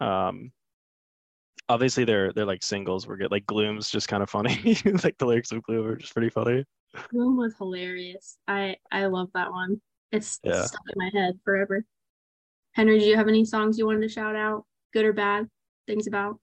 um, 0.00 0.52
obviously 1.69 2.04
they're 2.04 2.33
they're 2.35 2.45
like 2.45 2.62
singles. 2.62 3.07
We're 3.07 3.16
good. 3.16 3.31
Like 3.31 3.47
Gloom's 3.47 3.88
just 3.88 4.09
kind 4.09 4.23
of 4.23 4.28
funny. 4.28 4.76
like 5.02 5.16
the 5.16 5.25
lyrics 5.26 5.52
of 5.52 5.62
Gloom 5.62 5.87
are 5.87 5.97
just 5.97 6.12
pretty 6.12 6.28
funny. 6.28 6.64
Gloom 7.09 7.38
was 7.38 7.54
hilarious. 7.57 8.37
I 8.47 8.76
I 8.90 9.07
love 9.07 9.31
that 9.35 9.50
one. 9.50 9.81
It's 10.11 10.40
Yeah. 10.42 10.64
stuck 10.64 10.83
in 10.95 10.99
my 10.99 11.11
head 11.19 11.38
forever. 11.45 11.87
Henry, 12.73 12.99
do 12.99 13.07
you 13.07 13.16
have 13.16 13.28
any 13.28 13.45
songs 13.45 13.78
you 13.78 13.87
wanted 13.87 14.02
to 14.02 14.09
shout 14.09 14.35
out, 14.35 14.64
good 14.92 15.04
or 15.04 15.12
bad, 15.12 15.49
things 15.87 16.07
about? 16.07 16.38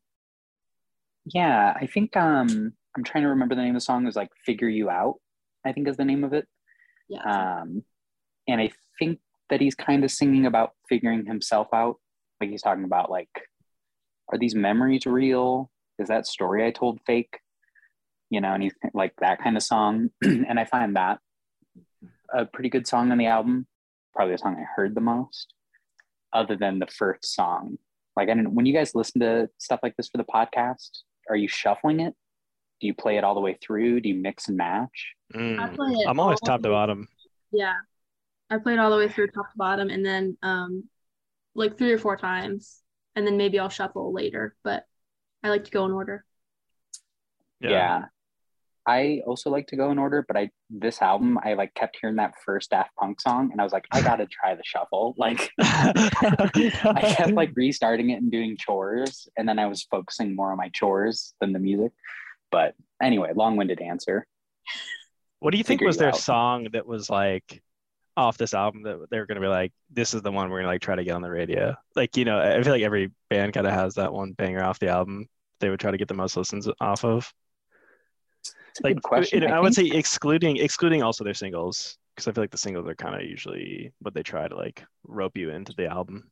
Yeah, 1.25 1.73
I 1.79 1.85
think 1.85 2.15
um 2.15 2.73
I'm 2.95 3.03
trying 3.03 3.23
to 3.23 3.29
remember 3.29 3.55
the 3.55 3.61
name 3.61 3.75
of 3.75 3.81
the 3.81 3.81
song. 3.81 4.03
It 4.03 4.07
was 4.07 4.15
like 4.15 4.29
Figure 4.45 4.69
You 4.69 4.89
Out, 4.89 5.15
I 5.65 5.73
think 5.73 5.87
is 5.87 5.97
the 5.97 6.05
name 6.05 6.23
of 6.23 6.33
it. 6.33 6.47
Yeah. 7.09 7.59
Um 7.61 7.83
and 8.47 8.61
I 8.61 8.71
think 8.97 9.19
that 9.49 9.61
he's 9.61 9.75
kind 9.75 10.03
of 10.03 10.11
singing 10.11 10.45
about 10.45 10.71
figuring 10.87 11.25
himself 11.25 11.67
out. 11.73 11.95
Like 12.39 12.49
he's 12.49 12.61
talking 12.61 12.83
about 12.83 13.09
like, 13.11 13.29
are 14.31 14.37
these 14.37 14.55
memories 14.55 15.05
real? 15.05 15.71
Is 15.97 16.07
that 16.07 16.27
story 16.27 16.65
I 16.65 16.71
told 16.71 16.99
fake? 17.05 17.39
You 18.29 18.41
know, 18.41 18.53
and 18.53 18.61
he's 18.63 18.73
like 18.93 19.13
that 19.21 19.41
kind 19.43 19.57
of 19.57 19.63
song. 19.63 20.09
and 20.21 20.59
I 20.59 20.65
find 20.65 20.95
that 20.95 21.19
a 22.33 22.45
pretty 22.45 22.69
good 22.69 22.87
song 22.87 23.11
on 23.11 23.17
the 23.17 23.25
album. 23.25 23.65
Probably 24.15 24.33
the 24.35 24.37
song 24.39 24.55
I 24.59 24.65
heard 24.75 24.95
the 24.95 25.01
most, 25.01 25.53
other 26.33 26.55
than 26.55 26.79
the 26.79 26.87
first 26.87 27.33
song. 27.33 27.77
Like, 28.15 28.29
I 28.29 28.33
don't, 28.33 28.53
when 28.53 28.65
you 28.65 28.73
guys 28.73 28.93
listen 28.95 29.21
to 29.21 29.49
stuff 29.57 29.79
like 29.81 29.95
this 29.97 30.09
for 30.09 30.17
the 30.17 30.25
podcast, 30.25 30.89
are 31.29 31.35
you 31.35 31.47
shuffling 31.47 31.99
it? 32.01 32.13
Do 32.81 32.87
you 32.87 32.93
play 32.93 33.17
it 33.17 33.23
all 33.23 33.33
the 33.35 33.41
way 33.41 33.57
through? 33.61 34.01
Do 34.01 34.09
you 34.09 34.15
mix 34.15 34.47
and 34.47 34.57
match? 34.57 35.13
I 35.33 35.37
Mm. 35.37 35.75
play 35.75 35.89
it 35.91 36.07
I'm 36.07 36.19
always 36.19 36.39
top 36.39 36.61
to 36.63 36.69
bottom. 36.69 37.07
Yeah. 37.51 37.73
I 38.49 38.57
played 38.57 38.79
all 38.79 38.89
the 38.89 38.97
way 38.97 39.09
through 39.09 39.27
top 39.27 39.51
to 39.51 39.57
bottom 39.57 39.89
and 39.89 40.05
then 40.05 40.37
um 40.41 40.83
like 41.55 41.77
three 41.77 41.91
or 41.91 41.97
four 41.97 42.17
times. 42.17 42.81
And 43.15 43.25
then 43.25 43.37
maybe 43.37 43.59
I'll 43.59 43.69
shuffle 43.69 44.13
later, 44.13 44.55
but 44.63 44.85
I 45.43 45.49
like 45.49 45.65
to 45.65 45.71
go 45.71 45.85
in 45.85 45.91
order. 45.91 46.25
yeah. 47.59 48.05
I 48.87 49.21
also 49.27 49.51
like 49.51 49.67
to 49.67 49.75
go 49.75 49.91
in 49.91 49.99
order, 49.99 50.25
but 50.27 50.35
I 50.35 50.49
this 50.69 51.01
album 51.01 51.37
I 51.43 51.53
like 51.53 51.73
kept 51.75 51.97
hearing 52.01 52.15
that 52.15 52.33
first 52.43 52.71
Daft 52.71 52.95
Punk 52.95 53.21
song 53.21 53.49
and 53.51 53.61
I 53.61 53.63
was 53.63 53.73
like, 53.73 53.85
I 53.91 54.01
gotta 54.01 54.25
try 54.25 54.55
the 54.55 54.63
shuffle. 54.63 55.15
Like 55.17 55.51
I 55.59 57.13
kept 57.15 57.33
like 57.33 57.51
restarting 57.55 58.09
it 58.11 58.21
and 58.21 58.31
doing 58.31 58.57
chores, 58.57 59.27
and 59.37 59.47
then 59.47 59.59
I 59.59 59.67
was 59.67 59.83
focusing 59.91 60.35
more 60.35 60.51
on 60.51 60.57
my 60.57 60.69
chores 60.69 61.33
than 61.39 61.53
the 61.53 61.59
music. 61.59 61.91
But 62.51 62.73
anyway, 63.01 63.31
long-winded 63.35 63.79
answer. 63.81 64.25
What 65.39 65.51
do 65.51 65.57
you 65.57 65.63
think 65.63 65.79
figure 65.79 65.87
was 65.87 65.97
their 65.97 66.09
out. 66.09 66.17
song 66.17 66.69
that 66.73 66.87
was 66.87 67.09
like 67.09 67.61
off 68.19 68.37
this 68.37 68.53
album 68.53 68.83
that 68.83 69.07
they're 69.09 69.25
gonna 69.25 69.39
be 69.41 69.47
like, 69.47 69.71
this 69.89 70.13
is 70.13 70.21
the 70.21 70.31
one 70.31 70.49
we're 70.49 70.59
gonna 70.59 70.67
like 70.69 70.81
try 70.81 70.95
to 70.95 71.03
get 71.03 71.15
on 71.15 71.21
the 71.21 71.29
radio? 71.29 71.75
Like, 71.95 72.17
you 72.17 72.25
know, 72.25 72.39
I 72.39 72.61
feel 72.63 72.73
like 72.73 72.83
every 72.83 73.11
band 73.29 73.53
kind 73.53 73.65
of 73.67 73.73
has 73.73 73.95
that 73.95 74.13
one 74.13 74.33
banger 74.33 74.63
off 74.63 74.79
the 74.79 74.89
album 74.89 75.27
they 75.59 75.69
would 75.69 75.79
try 75.79 75.91
to 75.91 75.97
get 75.97 76.07
the 76.07 76.13
most 76.13 76.37
listens 76.37 76.67
off 76.79 77.03
of. 77.03 77.31
It's 78.71 78.79
a 78.79 78.83
Like, 78.83 78.95
good 78.95 79.03
question. 79.03 79.43
it- 79.43 79.51
I, 79.51 79.57
I, 79.57 79.59
would 79.59 79.73
say 79.73 79.85
excluding 79.85 80.57
excluding 80.57 81.03
also 81.03 81.23
their 81.23 81.33
singles 81.33 81.97
because 82.15 82.27
I 82.27 82.31
feel 82.33 82.43
like 82.43 82.51
the 82.51 82.57
singles 82.57 82.87
are 82.87 82.95
kind 82.95 83.15
of 83.15 83.23
usually 83.23 83.91
what 83.99 84.13
they 84.13 84.23
try 84.23 84.47
to 84.47 84.55
like 84.55 84.83
rope 85.03 85.37
you 85.37 85.49
into 85.49 85.73
the 85.73 85.87
album. 85.87 86.29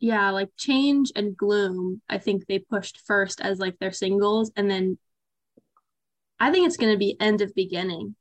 Yeah, 0.00 0.30
like 0.30 0.50
Change 0.56 1.10
and 1.16 1.36
Gloom, 1.36 2.00
I 2.08 2.18
think 2.18 2.46
they 2.46 2.60
pushed 2.60 3.00
first 3.06 3.40
as 3.40 3.58
like 3.58 3.78
their 3.78 3.90
singles, 3.92 4.52
and 4.54 4.70
then 4.70 4.98
I 6.38 6.52
think 6.52 6.66
it's 6.66 6.76
gonna 6.76 6.96
be 6.96 7.16
End 7.20 7.40
of 7.40 7.54
Beginning. 7.54 8.14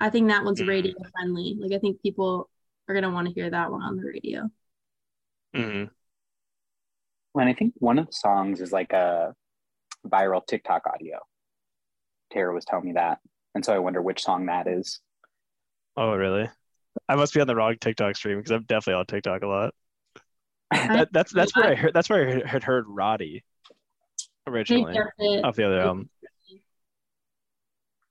I 0.00 0.10
think 0.10 0.28
that 0.28 0.44
one's 0.44 0.60
Mm. 0.60 0.68
radio 0.68 0.94
friendly. 1.12 1.56
Like 1.58 1.72
I 1.72 1.78
think 1.78 2.02
people 2.02 2.48
are 2.88 2.94
gonna 2.94 3.10
want 3.10 3.28
to 3.28 3.34
hear 3.34 3.50
that 3.50 3.70
one 3.70 3.82
on 3.82 3.96
the 3.96 4.04
radio. 4.04 4.50
hmm 5.54 5.84
when 7.32 7.46
I 7.48 7.54
think 7.54 7.74
one 7.76 7.98
of 7.98 8.06
the 8.06 8.12
songs 8.12 8.60
is 8.60 8.72
like 8.72 8.92
a 8.92 9.34
viral 10.06 10.44
TikTok 10.46 10.86
audio. 10.86 11.20
Tara 12.32 12.52
was 12.52 12.64
telling 12.64 12.86
me 12.86 12.92
that, 12.92 13.18
and 13.54 13.64
so 13.64 13.72
I 13.74 13.78
wonder 13.78 14.02
which 14.02 14.22
song 14.22 14.46
that 14.46 14.66
is. 14.66 15.00
Oh, 15.96 16.14
really? 16.14 16.48
I 17.08 17.14
must 17.16 17.32
be 17.34 17.40
on 17.40 17.46
the 17.46 17.54
wrong 17.56 17.76
TikTok 17.80 18.16
stream 18.16 18.38
because 18.38 18.50
I'm 18.50 18.64
definitely 18.64 18.98
on 19.00 19.06
TikTok 19.06 19.42
a 19.42 19.46
lot. 19.46 19.74
That, 20.70 21.08
that's 21.12 21.32
that's 21.32 21.56
where 21.56 21.70
I 21.70 21.74
heard 21.74 21.94
that's 21.94 22.10
where 22.10 22.42
I 22.44 22.48
had 22.48 22.62
heard 22.62 22.84
Roddy 22.88 23.44
originally 24.46 24.98
off 25.44 25.56
the 25.56 25.64
other 25.66 25.80
album. 25.80 26.10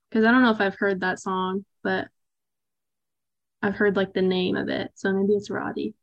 Because 0.10 0.26
I 0.26 0.32
don't 0.32 0.42
know 0.42 0.52
if 0.52 0.62
I've 0.62 0.76
heard 0.76 1.02
that 1.02 1.20
song, 1.20 1.66
but 1.84 2.08
I've 3.62 3.76
heard 3.76 3.96
like 3.96 4.14
the 4.14 4.22
name 4.24 4.56
of 4.56 4.68
it. 4.70 4.92
So 4.96 5.14
maybe 5.14 5.34
it's 5.34 5.50
Roddy. 5.52 5.94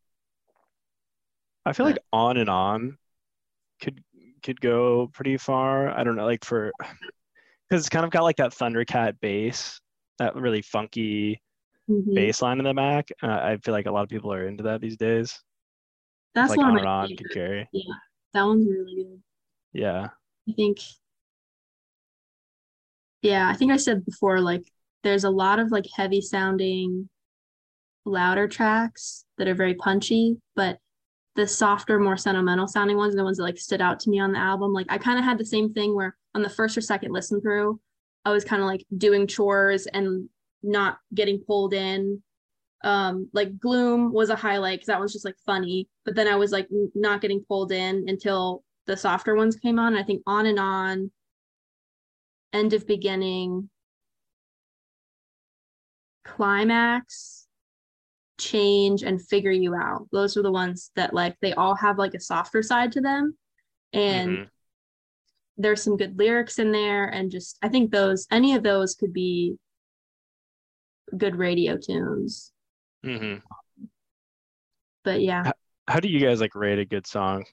I 1.67 1.73
feel 1.73 1.87
like 1.87 1.99
on 2.13 2.37
and 2.37 2.51
on 2.51 2.99
could 3.81 4.03
could 4.43 4.61
go 4.61 5.09
pretty 5.09 5.37
far. 5.39 5.91
I 5.91 6.05
don't 6.05 6.17
know, 6.17 6.27
like 6.27 6.45
for 6.45 6.73
because 7.69 7.83
it's 7.83 7.89
kind 7.89 8.05
of 8.05 8.11
got 8.11 8.23
like 8.25 8.37
that 8.37 8.53
Thundercat 8.53 9.21
bass, 9.21 9.81
that 10.19 10.37
really 10.37 10.63
funky 10.63 11.41
Mhm. 11.89 12.15
bass 12.15 12.43
line 12.43 12.59
in 12.59 12.65
the 12.65 12.75
back. 12.75 13.09
Uh, 13.23 13.29
I 13.29 13.59
feel 13.59 13.75
like 13.75 13.87
a 13.87 13.93
lot 13.93 14.03
of 14.03 14.09
people 14.11 14.33
are 14.33 14.47
into 14.47 14.65
that 14.65 14.81
these 14.81 14.97
days. 14.97 15.43
That's 16.35 16.51
like 16.51 16.61
one 16.61 16.71
on 16.71 16.79
and 16.79 16.87
on 16.89 17.17
could 17.17 17.31
carry. 17.31 17.69
Yeah, 17.73 17.95
that 18.33 18.43
one's 18.45 18.67
really 18.69 18.95
good. 18.95 19.23
Yeah. 19.73 20.11
I 20.49 20.53
think, 20.53 20.79
yeah, 23.25 23.49
I 23.49 23.55
think 23.55 23.73
I 23.73 23.79
said 23.79 24.05
before, 24.05 24.41
like, 24.41 24.63
there's 25.03 25.25
a 25.25 25.31
lot 25.31 25.59
of 25.59 25.71
like 25.71 25.87
heavy 25.97 26.21
sounding, 26.21 27.09
louder 28.05 28.47
tracks 28.47 29.25
that 29.39 29.49
are 29.49 29.55
very 29.55 29.75
punchy, 29.75 30.37
but 30.55 30.79
the 31.35 31.49
softer, 31.49 31.99
more 31.99 32.19
sentimental 32.19 32.69
sounding 32.69 32.99
ones 32.99 33.15
are 33.15 33.17
the 33.17 33.25
ones 33.25 33.39
that 33.39 33.45
like 33.45 33.59
stood 33.59 33.81
out 33.81 33.99
to 34.01 34.11
me 34.11 34.21
on 34.21 34.33
the 34.33 34.39
album. 34.39 34.75
Like, 34.75 34.87
I 34.91 34.99
kind 34.99 35.19
of 35.19 35.25
had 35.25 35.39
the 35.39 35.45
same 35.47 35.73
thing 35.73 35.95
where 35.95 36.15
on 36.35 36.43
the 36.43 36.51
first 36.51 36.77
or 36.77 36.83
second 36.83 37.13
listen 37.13 37.41
through, 37.41 37.81
I 38.27 38.31
was 38.31 38.45
kind 38.45 38.61
of 38.61 38.69
like 38.69 38.85
doing 38.99 39.27
chores 39.27 39.87
and 39.87 40.29
not 40.63 40.99
getting 41.15 41.41
pulled 41.41 41.73
in. 41.73 42.23
Um, 42.83 43.31
like 43.33 43.59
Gloom 43.59 44.13
was 44.13 44.29
a 44.29 44.37
highlight 44.37 44.81
because 44.81 44.89
that 44.89 45.01
was 45.01 45.15
just 45.15 45.25
like 45.25 45.37
funny, 45.47 45.89
but 46.05 46.15
then 46.15 46.29
I 46.29 46.37
was 46.37 46.53
like 46.53 46.69
not 46.95 47.23
getting 47.23 47.43
pulled 47.49 47.73
in 47.73 48.05
until 48.07 48.65
the 48.87 48.99
softer 48.99 49.35
ones 49.35 49.57
came 49.57 49.79
on. 49.79 49.97
I 49.97 50.03
think 50.03 50.23
on 50.27 50.45
and 50.45 50.59
on, 50.59 51.11
end 52.55 52.73
of 52.73 52.87
beginning, 52.87 53.69
climax, 56.25 57.47
Change 58.39 59.03
and 59.03 59.21
Figure 59.21 59.51
You 59.53 59.75
Out. 59.75 60.09
Those 60.13 60.37
are 60.37 60.43
the 60.43 60.51
ones 60.53 60.91
that 60.97 61.13
like 61.15 61.37
they 61.41 61.53
all 61.53 61.75
have 61.77 61.99
like 61.99 62.15
a 62.15 62.21
softer 62.21 62.63
side 62.63 62.93
to 62.93 63.01
them. 63.01 63.37
And 63.93 64.39
Mhm. 64.39 64.49
there's 65.57 65.83
some 65.83 65.97
good 65.97 66.19
lyrics 66.19 66.59
in 66.59 66.73
there 66.73 67.07
and 67.09 67.31
just 67.31 67.59
I 67.63 67.69
think 67.69 67.93
those 67.93 68.27
any 68.31 68.55
of 68.55 68.63
those 68.65 68.95
could 68.97 69.13
be 69.13 69.57
good 71.17 71.37
radio 71.37 71.77
tunes. 71.77 72.53
Mhm. 73.05 73.43
But 75.05 75.21
yeah. 75.21 75.53
How 75.87 76.01
do 76.01 76.09
you 76.09 76.19
guys 76.19 76.41
like 76.41 76.55
rate 76.55 76.79
a 76.79 76.85
good 76.85 77.07
song? 77.07 77.45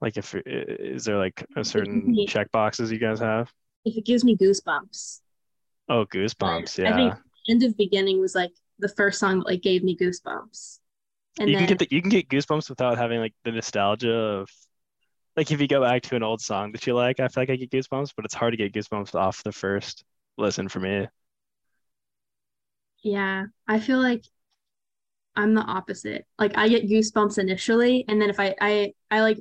Like, 0.00 0.16
if 0.16 0.34
is 0.34 1.04
there 1.04 1.18
like 1.18 1.44
a 1.56 1.64
certain 1.64 2.12
me- 2.12 2.26
check 2.26 2.50
boxes 2.50 2.90
you 2.90 2.98
guys 2.98 3.18
have? 3.18 3.52
If 3.84 3.96
it 3.96 4.04
gives 4.06 4.24
me 4.24 4.36
goosebumps. 4.36 5.20
Oh, 5.88 6.06
Goosebumps. 6.06 6.78
I 6.84 6.92
Yeah. 6.92 6.92
think 6.92 7.16
End 7.48 7.62
of 7.62 7.76
Beginning 7.76 8.20
was 8.20 8.34
like 8.34 8.52
the 8.78 8.88
first 8.88 9.18
song 9.18 9.38
that 9.40 9.46
like 9.46 9.62
gave 9.62 9.82
me 9.82 9.96
goosebumps. 9.96 10.78
And 11.38 11.48
you 11.48 11.54
then 11.54 11.66
can 11.66 11.66
get 11.66 11.78
the, 11.78 11.88
you 11.90 12.00
can 12.00 12.10
get 12.10 12.28
goosebumps 12.28 12.68
without 12.68 12.98
having 12.98 13.20
like 13.20 13.34
the 13.44 13.52
nostalgia 13.52 14.12
of 14.12 14.48
like 15.36 15.50
if 15.52 15.60
you 15.60 15.68
go 15.68 15.82
back 15.82 16.02
to 16.02 16.16
an 16.16 16.22
old 16.24 16.40
song 16.40 16.72
that 16.72 16.86
you 16.86 16.94
like, 16.94 17.20
I 17.20 17.28
feel 17.28 17.42
like 17.42 17.50
I 17.50 17.56
get 17.56 17.70
goosebumps, 17.70 18.12
but 18.16 18.24
it's 18.26 18.34
hard 18.34 18.52
to 18.52 18.58
get 18.58 18.72
goosebumps 18.74 19.14
off 19.14 19.42
the 19.44 19.52
first 19.52 20.04
listen 20.38 20.68
for 20.68 20.80
me. 20.80 21.08
Yeah, 23.02 23.46
I 23.66 23.80
feel 23.80 23.98
like 23.98 24.24
I'm 25.36 25.54
the 25.54 25.62
opposite. 25.62 26.26
Like 26.38 26.56
I 26.56 26.68
get 26.68 26.88
goosebumps 26.88 27.38
initially, 27.38 28.04
and 28.08 28.20
then 28.20 28.30
if 28.30 28.40
I 28.40 28.54
I 28.60 28.94
I 29.10 29.20
like 29.22 29.38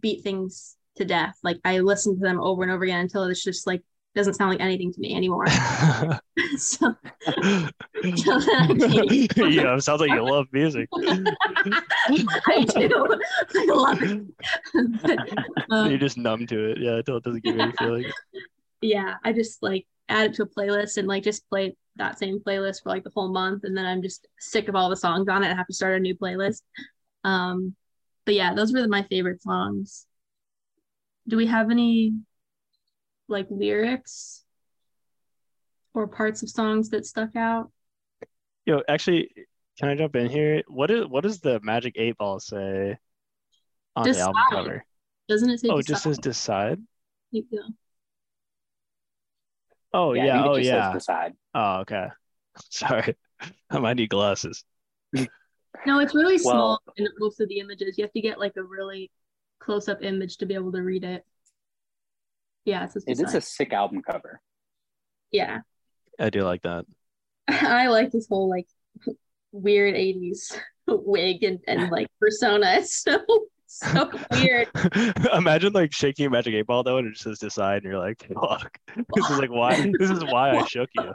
beat 0.00 0.22
things 0.22 0.76
to 0.96 1.04
death. 1.04 1.38
Like 1.42 1.58
I 1.64 1.80
listen 1.80 2.14
to 2.16 2.20
them 2.20 2.40
over 2.40 2.62
and 2.62 2.72
over 2.72 2.84
again 2.84 3.00
until 3.00 3.24
it's 3.24 3.42
just 3.42 3.66
like 3.66 3.82
doesn't 4.14 4.34
sound 4.34 4.50
like 4.50 4.60
anything 4.60 4.92
to 4.92 5.00
me 5.00 5.14
anymore. 5.14 5.46
so 6.56 6.94
yeah, 7.28 7.68
I 7.96 8.66
it 8.76 9.82
sounds 9.82 10.00
like 10.00 10.10
you 10.10 10.22
love 10.22 10.46
music. 10.52 10.88
I 10.94 12.64
do. 12.64 13.18
I 13.54 13.64
love 13.66 14.02
it. 14.02 15.38
Um, 15.70 15.90
You're 15.90 15.98
just 15.98 16.16
numb 16.16 16.46
to 16.46 16.70
it. 16.70 16.78
Yeah, 16.78 16.96
until 16.96 17.16
it 17.16 17.24
doesn't 17.24 17.42
give 17.42 17.56
you 17.56 17.62
any 17.62 17.72
feeling. 17.72 18.04
yeah, 18.80 19.14
I 19.24 19.32
just 19.32 19.62
like 19.62 19.86
add 20.08 20.30
it 20.30 20.34
to 20.34 20.42
a 20.42 20.46
playlist 20.46 20.96
and 20.96 21.08
like 21.08 21.24
just 21.24 21.48
play 21.48 21.76
that 21.96 22.18
same 22.18 22.40
playlist 22.40 22.82
for 22.82 22.90
like 22.90 23.04
the 23.04 23.10
whole 23.14 23.32
month, 23.32 23.64
and 23.64 23.76
then 23.76 23.86
I'm 23.86 24.02
just 24.02 24.28
sick 24.38 24.68
of 24.68 24.76
all 24.76 24.90
the 24.90 24.96
songs 24.96 25.28
on 25.28 25.42
it. 25.42 25.50
I 25.50 25.56
have 25.56 25.66
to 25.66 25.74
start 25.74 25.96
a 25.96 26.00
new 26.00 26.14
playlist. 26.14 26.62
Um, 27.24 27.74
but 28.24 28.34
yeah, 28.34 28.54
those 28.54 28.72
were 28.72 28.86
my 28.86 29.02
favorite 29.04 29.42
songs. 29.42 30.06
Do 31.26 31.36
we 31.36 31.46
have 31.46 31.70
any 31.70 32.14
like 33.28 33.46
lyrics 33.50 34.44
or 35.94 36.06
parts 36.06 36.42
of 36.42 36.50
songs 36.50 36.90
that 36.90 37.06
stuck 37.06 37.34
out? 37.36 37.70
Yo, 38.66 38.82
actually, 38.88 39.30
can 39.78 39.88
I 39.88 39.94
jump 39.94 40.16
in 40.16 40.28
here? 40.30 40.62
What 40.68 40.90
is 40.90 41.06
what 41.06 41.22
does 41.22 41.40
the 41.40 41.60
Magic 41.62 41.94
Eight 41.96 42.16
Ball 42.16 42.40
say 42.40 42.96
on 43.96 44.10
the 44.10 44.18
album 44.18 44.42
cover? 44.50 44.84
Doesn't 45.28 45.50
it 45.50 45.60
say? 45.60 45.68
Oh, 45.70 45.78
it 45.78 45.86
just 45.86 46.02
says 46.02 46.18
Decide? 46.18 46.78
decide. 47.30 47.46
Yeah. 47.50 47.60
Oh 49.92 50.12
I 50.12 50.16
yeah, 50.16 50.34
think 50.34 50.46
it 50.46 50.48
oh 50.50 50.56
just 50.56 50.68
yeah. 50.68 50.92
Says 50.92 51.02
decide. 51.02 51.32
Oh 51.54 51.80
okay. 51.80 52.08
Sorry, 52.70 53.16
I 53.70 53.78
might 53.78 53.94
need 53.96 54.10
glasses. 54.10 54.64
No, 55.86 55.98
it's 56.00 56.14
really 56.14 56.38
small 56.38 56.80
in 56.96 57.06
most 57.18 57.40
of 57.40 57.48
the 57.48 57.58
images. 57.60 57.98
You 57.98 58.04
have 58.04 58.12
to 58.12 58.20
get 58.20 58.38
like 58.38 58.56
a 58.56 58.62
really 58.62 59.10
close 59.60 59.88
up 59.88 60.02
image 60.02 60.38
to 60.38 60.46
be 60.46 60.54
able 60.54 60.72
to 60.72 60.82
read 60.82 61.04
it. 61.04 61.24
Yeah, 62.64 62.84
it 62.84 62.92
says 62.92 63.04
It 63.06 63.20
is 63.20 63.34
a 63.34 63.40
sick 63.40 63.72
album 63.72 64.02
cover. 64.02 64.40
yeah. 65.30 65.60
I 66.18 66.30
do 66.30 66.42
like 66.42 66.62
that. 66.62 66.84
I 67.48 67.88
like 67.88 68.12
this 68.12 68.28
whole 68.28 68.48
like 68.48 68.68
weird 69.52 69.94
80s 69.96 70.56
wig 70.86 71.42
and, 71.42 71.58
and 71.66 71.90
like 71.90 72.06
persona. 72.20 72.76
It's 72.78 72.94
so 73.02 73.18
so 73.66 74.10
weird. 74.30 74.68
Imagine 75.32 75.72
like 75.72 75.92
shaking 75.92 76.26
a 76.26 76.30
Magic 76.30 76.54
Eight 76.54 76.66
Ball 76.66 76.84
though, 76.84 76.98
and 76.98 77.08
it 77.08 77.12
just 77.14 77.24
says 77.24 77.40
decide, 77.40 77.82
and 77.82 77.90
you're 77.90 77.98
like, 77.98 78.24
fuck. 78.32 78.78
This 79.16 79.28
is 79.30 79.38
like 79.38 79.50
why. 79.50 79.90
This 79.98 80.10
is 80.10 80.22
why 80.24 80.52
I 80.56 80.64
shook 80.66 80.88
you. 80.94 81.12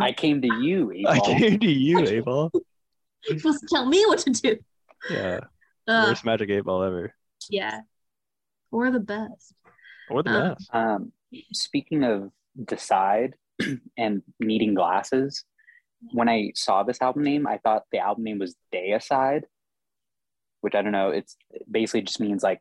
I 0.00 0.12
came 0.12 0.40
to 0.42 0.48
you, 0.60 0.92
I 0.92 0.94
Eight 0.94 1.04
Ball. 1.24 1.38
came 1.38 1.58
to 1.58 1.70
you, 1.70 1.98
Eight 2.06 2.24
Ball. 2.24 2.50
You're 3.28 3.38
supposed 3.38 3.60
to 3.62 3.66
tell 3.68 3.86
me 3.86 4.04
what 4.06 4.20
to 4.20 4.30
do. 4.30 4.56
Yeah, 5.10 5.40
Uh, 5.88 6.04
worst 6.08 6.24
Magic 6.24 6.48
Eight 6.50 6.62
Ball 6.64 6.84
ever, 6.84 7.12
yeah. 7.50 7.80
Or 8.72 8.90
the 8.90 9.00
best. 9.00 9.54
or 10.08 10.22
the 10.22 10.30
Um, 10.30 10.48
best. 10.54 10.70
Um, 10.72 11.12
speaking 11.52 12.04
of 12.04 12.30
decide 12.64 13.34
and 13.96 14.22
needing 14.38 14.74
glasses, 14.74 15.44
when 16.12 16.28
I 16.28 16.52
saw 16.54 16.82
this 16.82 17.00
album 17.02 17.24
name, 17.24 17.46
I 17.46 17.58
thought 17.58 17.84
the 17.92 17.98
album 17.98 18.24
name 18.24 18.38
was 18.38 18.56
Deicide, 18.72 19.42
which 20.62 20.74
I 20.74 20.82
don't 20.82 20.92
know. 20.92 21.10
It's 21.10 21.36
it 21.50 21.70
basically 21.70 22.02
just 22.02 22.20
means 22.20 22.42
like, 22.42 22.60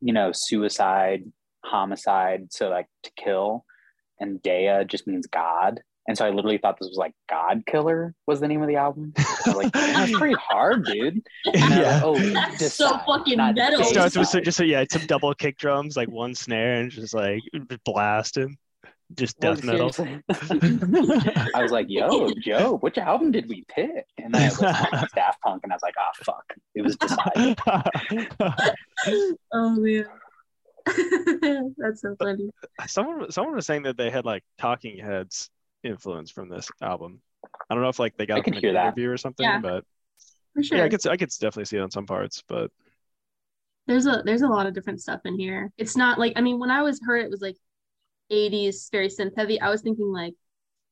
you 0.00 0.12
know, 0.12 0.30
suicide, 0.34 1.24
homicide. 1.64 2.52
So 2.52 2.68
like 2.68 2.88
to 3.04 3.10
kill, 3.16 3.64
and 4.18 4.42
Dea 4.42 4.84
just 4.86 5.06
means 5.06 5.26
God. 5.26 5.80
And 6.10 6.18
so 6.18 6.26
I 6.26 6.30
literally 6.30 6.58
thought 6.58 6.76
this 6.76 6.88
was 6.88 6.98
like 6.98 7.12
God 7.28 7.62
Killer 7.66 8.16
was 8.26 8.40
the 8.40 8.48
name 8.48 8.60
of 8.62 8.66
the 8.66 8.74
album. 8.74 9.12
I 9.16 9.42
was 9.46 9.54
like, 9.54 9.72
that's 9.72 10.10
pretty 10.18 10.34
hard, 10.34 10.84
dude. 10.84 11.22
And 11.46 11.70
Yeah. 11.70 12.00
like, 12.02 12.02
oh, 12.04 12.18
That's 12.58 12.74
so 12.74 12.98
fucking 13.06 13.36
metal. 13.36 13.80
It 13.80 13.86
starts 13.86 14.16
with 14.16 14.26
so, 14.26 14.40
just 14.40 14.58
so 14.58 14.64
yeah, 14.64 14.80
it's 14.80 14.92
some 14.92 15.06
double 15.06 15.32
kick 15.34 15.56
drums, 15.56 15.96
like 15.96 16.10
one 16.10 16.34
snare, 16.34 16.80
and 16.80 16.90
just 16.90 17.14
like 17.14 17.42
blast 17.84 18.36
him, 18.36 18.58
just 19.14 19.36
Well, 19.40 19.54
death 19.54 19.62
metal. 19.62 19.92
I 21.54 21.62
was 21.62 21.70
like, 21.70 21.86
yo, 21.88 22.32
Joe, 22.42 22.78
which 22.78 22.98
album 22.98 23.30
did 23.30 23.48
we 23.48 23.64
pick? 23.68 24.04
And 24.18 24.34
then 24.34 24.42
I 24.42 24.46
was 24.46 24.60
like, 24.60 25.10
Daft 25.14 25.40
Punk 25.42 25.60
and 25.62 25.72
I 25.72 25.76
was 25.76 25.82
like, 25.82 25.94
oh, 25.96 26.24
fuck. 26.24 26.56
It 26.74 26.82
was 26.82 26.96
decided. 26.96 27.56
oh 29.52 29.70
man. 29.76 30.06
That's 31.78 32.00
so 32.00 32.16
funny. 32.18 32.50
someone 32.88 33.30
someone 33.30 33.54
was 33.54 33.64
saying 33.64 33.84
that 33.84 33.96
they 33.96 34.10
had 34.10 34.24
like 34.24 34.42
Talking 34.58 34.98
Heads 34.98 35.50
influence 35.84 36.30
from 36.30 36.48
this 36.48 36.70
album. 36.80 37.20
I 37.68 37.74
don't 37.74 37.82
know 37.82 37.88
if 37.90 37.98
like 37.98 38.16
they 38.16 38.26
got 38.26 38.38
I 38.38 38.40
it 38.40 38.46
from 38.46 38.52
could 38.52 38.56
an 38.56 38.64
hear 38.64 38.72
that. 38.74 38.94
interview 38.94 39.10
or 39.10 39.16
something, 39.16 39.46
Yeah. 39.46 39.60
but 39.60 39.84
For 40.54 40.62
sure. 40.62 40.78
yeah, 40.78 40.84
I 40.84 40.88
could 40.88 41.06
I 41.06 41.16
could 41.16 41.30
definitely 41.30 41.66
see 41.66 41.78
it 41.78 41.82
on 41.82 41.90
some 41.90 42.06
parts, 42.06 42.42
but 42.48 42.70
there's 43.86 44.06
a 44.06 44.22
there's 44.24 44.42
a 44.42 44.48
lot 44.48 44.66
of 44.66 44.74
different 44.74 45.00
stuff 45.00 45.20
in 45.24 45.38
here. 45.38 45.72
It's 45.78 45.96
not 45.96 46.18
like 46.18 46.34
I 46.36 46.40
mean 46.40 46.58
when 46.58 46.70
I 46.70 46.82
was 46.82 47.00
heard 47.04 47.24
it 47.24 47.30
was 47.30 47.40
like 47.40 47.56
80s 48.30 48.88
very 48.92 49.08
synth 49.08 49.36
heavy. 49.36 49.60
I 49.60 49.70
was 49.70 49.82
thinking 49.82 50.12
like 50.12 50.34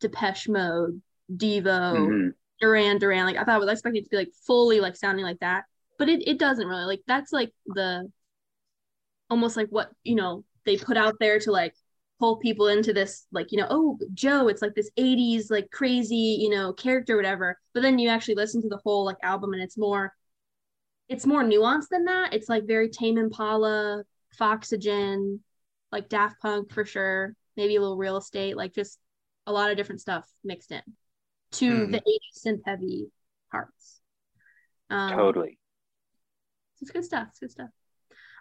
Depeche 0.00 0.48
Mode, 0.48 1.02
Devo, 1.34 2.16
Mhm. 2.16 2.32
Duran 2.60 2.98
Duran. 2.98 3.26
Like 3.26 3.36
I 3.36 3.44
thought 3.44 3.56
I 3.56 3.58
was 3.58 3.70
expecting 3.70 4.02
it 4.02 4.04
to 4.06 4.10
be 4.10 4.16
like 4.18 4.32
fully 4.46 4.80
like 4.80 4.96
sounding 4.96 5.24
like 5.24 5.40
that, 5.40 5.64
but 5.98 6.08
it 6.08 6.26
it 6.26 6.38
doesn't 6.38 6.66
really. 6.66 6.84
Like 6.86 7.02
that's 7.06 7.32
like 7.32 7.52
the 7.66 8.10
almost 9.30 9.56
like 9.56 9.68
what 9.68 9.90
you 10.04 10.14
know 10.14 10.44
they 10.64 10.76
put 10.76 10.96
out 10.96 11.14
there 11.20 11.38
to 11.40 11.52
like 11.52 11.74
pull 12.18 12.36
people 12.38 12.66
into 12.66 12.92
this 12.92 13.26
like 13.30 13.52
you 13.52 13.58
know 13.58 13.66
oh 13.70 13.98
Joe 14.12 14.48
it's 14.48 14.60
like 14.62 14.74
this 14.74 14.90
80s 14.96 15.50
like 15.50 15.70
crazy 15.70 16.38
you 16.40 16.50
know 16.50 16.72
character 16.72 17.16
whatever. 17.16 17.58
But 17.74 17.82
then 17.82 17.98
you 17.98 18.08
actually 18.08 18.34
listen 18.34 18.62
to 18.62 18.68
the 18.68 18.80
whole 18.84 19.04
like 19.04 19.18
album 19.22 19.52
and 19.52 19.62
it's 19.62 19.78
more 19.78 20.12
it's 21.08 21.26
more 21.26 21.42
nuanced 21.42 21.88
than 21.90 22.04
that. 22.04 22.34
It's 22.34 22.48
like 22.48 22.66
very 22.66 22.90
Tame 22.90 23.16
Impala, 23.18 24.04
Foxygen, 24.34 25.42
like 25.90 26.08
Daft 26.08 26.40
Punk 26.42 26.72
for 26.72 26.84
sure. 26.84 27.34
Maybe 27.56 27.76
a 27.76 27.80
little 27.80 27.96
real 27.96 28.18
estate, 28.18 28.56
like 28.56 28.74
just 28.74 28.98
a 29.46 29.52
lot 29.52 29.70
of 29.70 29.76
different 29.76 30.00
stuff 30.02 30.28
mixed 30.44 30.70
in 30.70 30.82
to 31.52 31.86
Mhm. 31.86 31.92
the 31.92 31.98
80s 31.98 32.42
synth 32.44 32.60
heavy 32.66 33.10
parts. 33.50 34.00
Um, 34.90 35.16
Totally. 35.16 35.58
It's 36.80 36.90
good 36.90 37.04
stuff. 37.04 37.28
It's 37.30 37.40
good 37.40 37.50
stuff. 37.50 37.70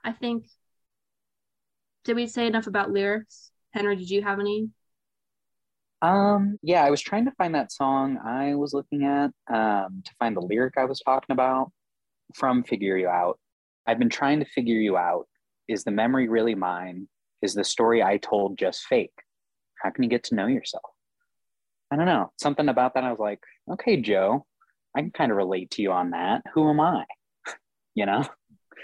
I 0.03 0.11
think. 0.11 0.47
Did 2.03 2.15
we 2.15 2.27
say 2.27 2.47
enough 2.47 2.67
about 2.67 2.91
lyrics? 2.91 3.51
Henry, 3.77 3.95
did 3.95 4.09
you 4.09 4.23
have 4.23 4.39
any? 4.39 4.69
Um, 6.01 6.57
yeah, 6.63 6.83
I 6.83 6.89
was 6.89 6.99
trying 6.99 7.25
to 7.25 7.31
find 7.37 7.53
that 7.53 7.71
song 7.71 8.17
I 8.17 8.55
was 8.55 8.73
looking 8.73 9.03
at 9.03 9.29
um, 9.53 10.01
to 10.03 10.11
find 10.17 10.35
the 10.35 10.41
lyric 10.41 10.73
I 10.77 10.85
was 10.85 10.99
talking 10.99 11.31
about 11.31 11.71
from 12.33 12.63
Figure 12.63 12.97
You 12.97 13.07
Out. 13.07 13.39
I've 13.85 13.99
been 13.99 14.09
trying 14.09 14.39
to 14.39 14.45
figure 14.45 14.75
you 14.75 14.97
out. 14.97 15.27
Is 15.67 15.83
the 15.83 15.91
memory 15.91 16.27
really 16.27 16.55
mine? 16.55 17.07
Is 17.43 17.53
the 17.53 17.63
story 17.63 18.01
I 18.01 18.17
told 18.17 18.57
just 18.57 18.85
fake? 18.85 19.13
How 19.83 19.91
can 19.91 20.03
you 20.03 20.09
get 20.09 20.23
to 20.25 20.35
know 20.35 20.47
yourself? 20.47 20.83
I 21.91 21.97
don't 21.97 22.07
know. 22.07 22.31
Something 22.39 22.69
about 22.69 22.95
that. 22.95 23.03
I 23.03 23.11
was 23.11 23.19
like, 23.19 23.41
okay, 23.73 23.97
Joe, 23.97 24.43
I 24.95 25.01
can 25.01 25.11
kind 25.11 25.31
of 25.31 25.37
relate 25.37 25.69
to 25.71 25.83
you 25.83 25.91
on 25.91 26.09
that. 26.11 26.41
Who 26.55 26.67
am 26.67 26.79
I? 26.79 27.05
you 27.93 28.07
know? 28.07 28.25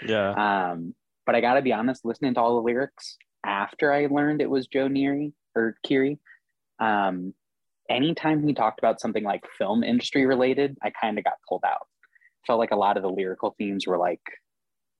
yeah. 0.06 0.70
Um, 0.70 0.94
but 1.26 1.34
I 1.34 1.40
gotta 1.40 1.62
be 1.62 1.72
honest, 1.72 2.04
listening 2.04 2.34
to 2.34 2.40
all 2.40 2.54
the 2.56 2.62
lyrics 2.62 3.18
after 3.44 3.92
I 3.92 4.06
learned 4.06 4.40
it 4.40 4.50
was 4.50 4.66
Joe 4.66 4.88
Neary 4.88 5.32
or 5.54 5.76
Kiri, 5.84 6.18
um, 6.78 7.34
anytime 7.88 8.46
he 8.46 8.54
talked 8.54 8.78
about 8.78 9.00
something 9.00 9.24
like 9.24 9.44
film 9.58 9.84
industry 9.84 10.26
related, 10.26 10.76
I 10.82 10.90
kind 10.90 11.18
of 11.18 11.24
got 11.24 11.34
pulled 11.48 11.64
out. 11.66 11.86
Felt 12.46 12.58
like 12.58 12.72
a 12.72 12.76
lot 12.76 12.96
of 12.96 13.02
the 13.02 13.10
lyrical 13.10 13.54
themes 13.58 13.86
were 13.86 13.98
like, 13.98 14.20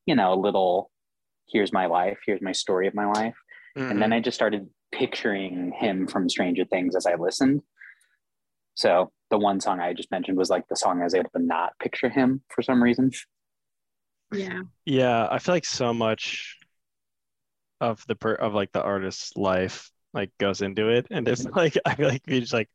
you 0.07 0.15
know, 0.15 0.33
a 0.33 0.41
little, 0.41 0.91
here's 1.49 1.73
my 1.73 1.87
life, 1.87 2.19
here's 2.27 2.43
my 2.43 2.53
story 2.53 2.87
of 2.87 2.95
my 2.95 3.07
life. 3.07 3.37
And 3.77 4.01
then 4.01 4.13
I 4.13 4.21
just 4.21 4.37
started 4.37 4.69
picturing 4.93 5.73
him 5.73 6.07
from 6.07 6.29
Stranger 6.29 6.65
Things 6.65 6.95
as 6.95 7.07
I 7.07 7.17
listened. 7.17 7.61
So 8.75 9.11
the 9.31 9.39
one 9.39 9.61
song 9.61 9.81
I 9.81 9.93
just 9.95 10.13
mentioned 10.13 10.39
was 10.39 10.49
like 10.49 10.69
the 10.69 10.77
song 10.77 11.01
I 11.01 11.05
was 11.05 11.15
able 11.15 11.31
to 11.31 11.43
not 11.43 11.73
picture 11.81 12.09
him 12.09 12.43
for 12.49 12.63
some 12.63 12.81
reason. 12.81 13.11
Yeah. 14.33 14.63
Yeah, 14.85 15.27
I 15.31 15.39
feel 15.41 15.55
like 15.55 15.65
so 15.65 15.93
much 15.93 16.57
of 17.81 18.05
the 18.07 18.15
per 18.15 18.35
of 18.35 18.55
like 18.55 18.73
the 18.73 18.83
artist's 18.83 19.37
life 19.37 19.91
like 20.13 20.31
goes 20.39 20.63
into 20.63 20.89
it, 20.89 21.07
and 21.11 21.27
it's 21.29 21.45
like 21.57 21.77
I 21.85 21.95
feel 21.95 22.09
like 22.09 22.23
if 22.27 22.33
you 22.33 22.41
just 22.41 22.53
like 22.53 22.71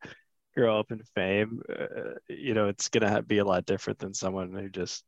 grow 0.56 0.78
up 0.78 0.90
in 0.90 1.02
fame, 1.14 1.62
uh, 1.68 2.14
you 2.28 2.54
know, 2.54 2.68
it's 2.68 2.88
gonna 2.88 3.22
be 3.22 3.38
a 3.38 3.44
lot 3.44 3.66
different 3.66 3.98
than 3.98 4.14
someone 4.14 4.52
who 4.52 4.68
just 4.68 5.04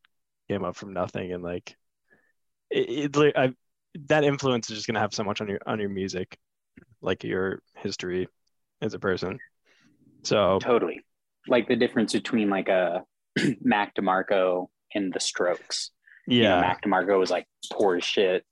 came 0.48 0.64
up 0.64 0.76
from 0.76 0.92
nothing 0.92 1.32
and 1.32 1.42
like 1.42 1.76
it. 2.70 3.16
it 3.16 3.36
I, 3.36 3.52
that 4.08 4.24
influence 4.24 4.70
is 4.70 4.76
just 4.76 4.86
gonna 4.86 5.00
have 5.00 5.14
so 5.14 5.24
much 5.24 5.40
on 5.40 5.48
your 5.48 5.60
on 5.66 5.78
your 5.78 5.90
music, 5.90 6.38
like 7.00 7.24
your 7.24 7.60
history 7.76 8.28
as 8.80 8.94
a 8.94 8.98
person. 8.98 9.38
So 10.24 10.58
Totally. 10.60 11.04
Like 11.48 11.68
the 11.68 11.76
difference 11.76 12.12
between 12.12 12.48
like 12.48 12.68
a 12.68 13.04
Mac 13.60 13.94
DeMarco 13.94 14.68
and 14.94 15.12
the 15.12 15.20
Strokes. 15.20 15.90
You 16.26 16.42
know, 16.42 16.48
yeah, 16.50 16.60
Mac 16.60 16.82
DeMarco 16.84 17.18
was 17.18 17.30
like 17.30 17.46
poor 17.72 17.96
as 17.96 18.04
shit. 18.04 18.44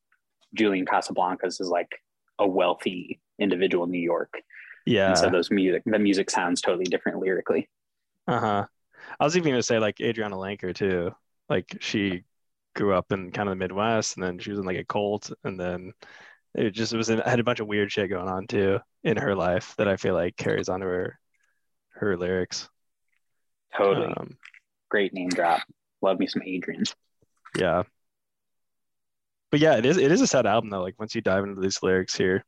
Julian 0.55 0.87
Casablancas 0.87 1.61
is 1.61 1.69
like 1.69 1.91
a 2.39 2.47
wealthy 2.47 3.21
individual 3.39 3.85
in 3.85 3.91
New 3.91 4.01
York. 4.01 4.33
yeah. 4.87 5.09
And 5.09 5.19
so 5.19 5.31
those 5.31 5.51
music 5.51 5.83
the 5.87 5.99
music 5.99 6.31
sounds 6.31 6.61
totally 6.61 6.85
different 6.85 7.19
lyrically. 7.19 7.69
Uh 8.27 8.41
huh. 8.41 8.67
I 9.19 9.25
was 9.25 9.37
even 9.37 9.53
gonna 9.53 9.63
say 9.63 9.79
like 9.79 9.97
Adrianne 9.97 10.33
Lenker 10.33 10.75
too. 10.75 11.13
Like 11.49 11.79
she 11.81 12.25
grew 12.77 12.95
up 12.95 13.13
in 13.13 13.33
kind 13.33 13.49
of 13.49 13.53
the 13.53 13.57
Midwest, 13.57 14.17
and 14.17 14.25
then 14.25 14.39
she 14.39 14.51
was 14.51 14.59
in 14.59 14.65
like 14.65 14.79
a 14.79 14.85
cult, 14.85 15.33
and 15.45 15.59
then 15.59 15.93
it 16.55 16.71
just 16.71 16.95
was 16.95 17.11
in, 17.11 17.19
had 17.19 17.41
a 17.41 17.45
bunch 17.45 17.61
of 17.61 17.67
weird 17.67 17.91
shit 17.91 18.11
going 18.11 18.29
on 18.29 18.47
too 18.47 18.79
in 19.05 19.17
her 19.17 19.35
life 19.35 19.75
that 19.79 19.89
I 19.89 19.97
feel 19.97 20.15
like 20.15 20.37
carries 20.37 20.69
on 20.69 20.81
to 20.81 20.87
her 20.87 21.19
her 21.95 22.17
lyrics. 22.17 22.69
Totally. 23.77 24.07
Um, 24.17 24.37
Great 24.89 25.13
name 25.13 25.29
drop. 25.29 25.61
Love 26.03 26.19
me 26.19 26.27
some 26.27 26.43
Adrianne. 26.43 26.93
yeah. 27.57 27.83
But 29.51 29.61
yeah, 29.61 29.77
it 29.77 29.87
is 29.87 29.97
it 29.97 30.13
is 30.13 30.21
a 30.21 30.27
sad 30.27 30.47
album 30.47 30.71
though. 30.71 30.83
Like 30.83 30.99
once 30.99 31.15
you 31.15 31.21
dive 31.21 31.45
into 31.45 31.61
these 31.61 31.83
lyrics 31.83 32.17
here, 32.17 32.45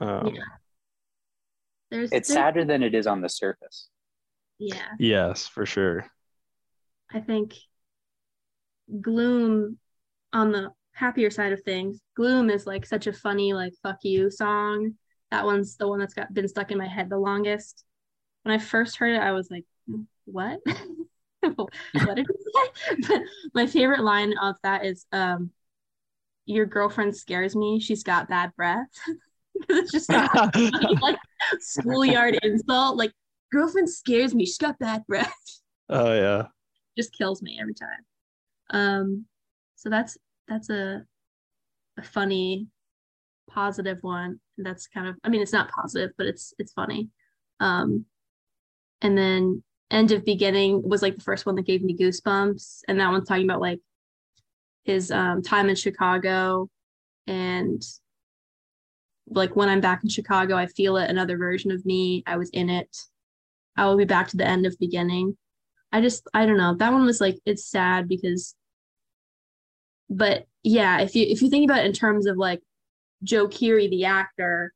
um, 0.00 0.28
Yeah. 0.28 0.42
There's 1.90 2.10
It's 2.12 2.28
there's- 2.28 2.42
sadder 2.44 2.64
than 2.64 2.82
it 2.82 2.94
is 2.94 3.06
on 3.06 3.20
the 3.20 3.28
surface. 3.28 3.88
Yeah. 4.58 4.88
yes, 4.98 5.46
for 5.46 5.66
sure. 5.66 6.06
I 7.12 7.20
think 7.20 7.54
gloom 9.00 9.78
on 10.32 10.52
the 10.52 10.70
happier 10.92 11.30
side 11.30 11.52
of 11.52 11.62
things, 11.62 12.00
gloom 12.16 12.50
is 12.50 12.66
like 12.66 12.86
such 12.86 13.06
a 13.06 13.12
funny, 13.12 13.52
like 13.52 13.74
fuck 13.82 13.98
you 14.02 14.30
song. 14.30 14.94
That 15.30 15.44
one's 15.44 15.76
the 15.76 15.88
one 15.88 15.98
that's 15.98 16.14
got 16.14 16.32
been 16.32 16.48
stuck 16.48 16.70
in 16.70 16.78
my 16.78 16.86
head 16.86 17.10
the 17.10 17.18
longest. 17.18 17.84
When 18.42 18.54
I 18.54 18.58
first 18.58 18.96
heard 18.96 19.14
it, 19.14 19.20
I 19.22 19.32
was 19.32 19.50
like, 19.50 19.64
what? 20.24 20.60
what 21.42 22.14
did 22.16 22.26
he 22.26 22.34
say? 22.52 23.06
But 23.08 23.22
my 23.54 23.66
favorite 23.66 24.02
line 24.02 24.34
of 24.38 24.56
that 24.62 24.84
is 24.84 25.06
um 25.12 25.50
your 26.46 26.66
girlfriend 26.66 27.16
scares 27.16 27.56
me. 27.56 27.80
She's 27.80 28.02
got 28.02 28.28
bad 28.28 28.52
breath. 28.56 28.88
it's 29.68 29.92
just 29.92 30.12
funny, 30.12 30.70
like 31.02 31.18
schoolyard 31.60 32.38
insult. 32.42 32.96
Like 32.96 33.12
girlfriend 33.52 33.88
scares 33.88 34.34
me. 34.34 34.44
She's 34.44 34.58
got 34.58 34.78
bad 34.78 35.06
breath 35.06 35.32
oh 35.88 36.12
yeah. 36.12 36.44
just 36.96 37.16
kills 37.16 37.42
me 37.42 37.58
every 37.60 37.74
time. 37.74 37.88
Um, 38.70 39.26
so 39.76 39.90
that's 39.90 40.16
that's 40.48 40.70
a 40.70 41.04
a 41.98 42.02
funny, 42.02 42.68
positive 43.48 43.98
one. 44.02 44.40
That's 44.58 44.86
kind 44.86 45.08
of 45.08 45.16
I 45.24 45.28
mean 45.28 45.42
it's 45.42 45.52
not 45.52 45.70
positive, 45.70 46.10
but 46.16 46.26
it's 46.26 46.54
it's 46.58 46.72
funny. 46.72 47.10
Um, 47.60 48.06
and 49.00 49.16
then 49.16 49.62
end 49.90 50.12
of 50.12 50.24
beginning 50.24 50.82
was 50.82 51.02
like 51.02 51.14
the 51.14 51.22
first 51.22 51.46
one 51.46 51.54
that 51.56 51.66
gave 51.66 51.82
me 51.82 51.96
goosebumps, 51.96 52.80
and 52.88 53.00
that 53.00 53.10
one's 53.10 53.28
talking 53.28 53.44
about 53.44 53.60
like 53.60 53.80
his 54.84 55.10
um 55.10 55.42
time 55.42 55.68
in 55.68 55.76
Chicago 55.76 56.68
and 57.26 57.82
like 59.28 59.56
when 59.56 59.68
I'm 59.68 59.80
back 59.80 60.02
in 60.02 60.10
Chicago, 60.10 60.56
I 60.56 60.66
feel 60.66 60.96
it, 60.96 61.10
another 61.10 61.38
version 61.38 61.70
of 61.70 61.84
me. 61.86 62.22
I 62.26 62.36
was 62.36 62.50
in 62.50 62.68
it. 62.70 62.94
I 63.76 63.86
will 63.86 63.96
be 63.96 64.04
back 64.04 64.28
to 64.28 64.36
the 64.36 64.46
end 64.46 64.66
of 64.66 64.78
beginning. 64.78 65.36
I 65.92 66.00
just 66.00 66.28
I 66.34 66.46
don't 66.46 66.58
know. 66.58 66.74
That 66.76 66.92
one 66.92 67.06
was 67.06 67.20
like 67.20 67.38
it's 67.46 67.66
sad 67.68 68.08
because 68.08 68.54
but 70.08 70.46
yeah, 70.62 71.00
if 71.00 71.14
you 71.14 71.26
if 71.26 71.42
you 71.42 71.50
think 71.50 71.68
about 71.68 71.84
it 71.84 71.86
in 71.86 71.92
terms 71.92 72.26
of 72.26 72.36
like 72.36 72.60
Joe 73.24 73.48
Keery 73.48 73.90
the 73.90 74.06
actor, 74.06 74.72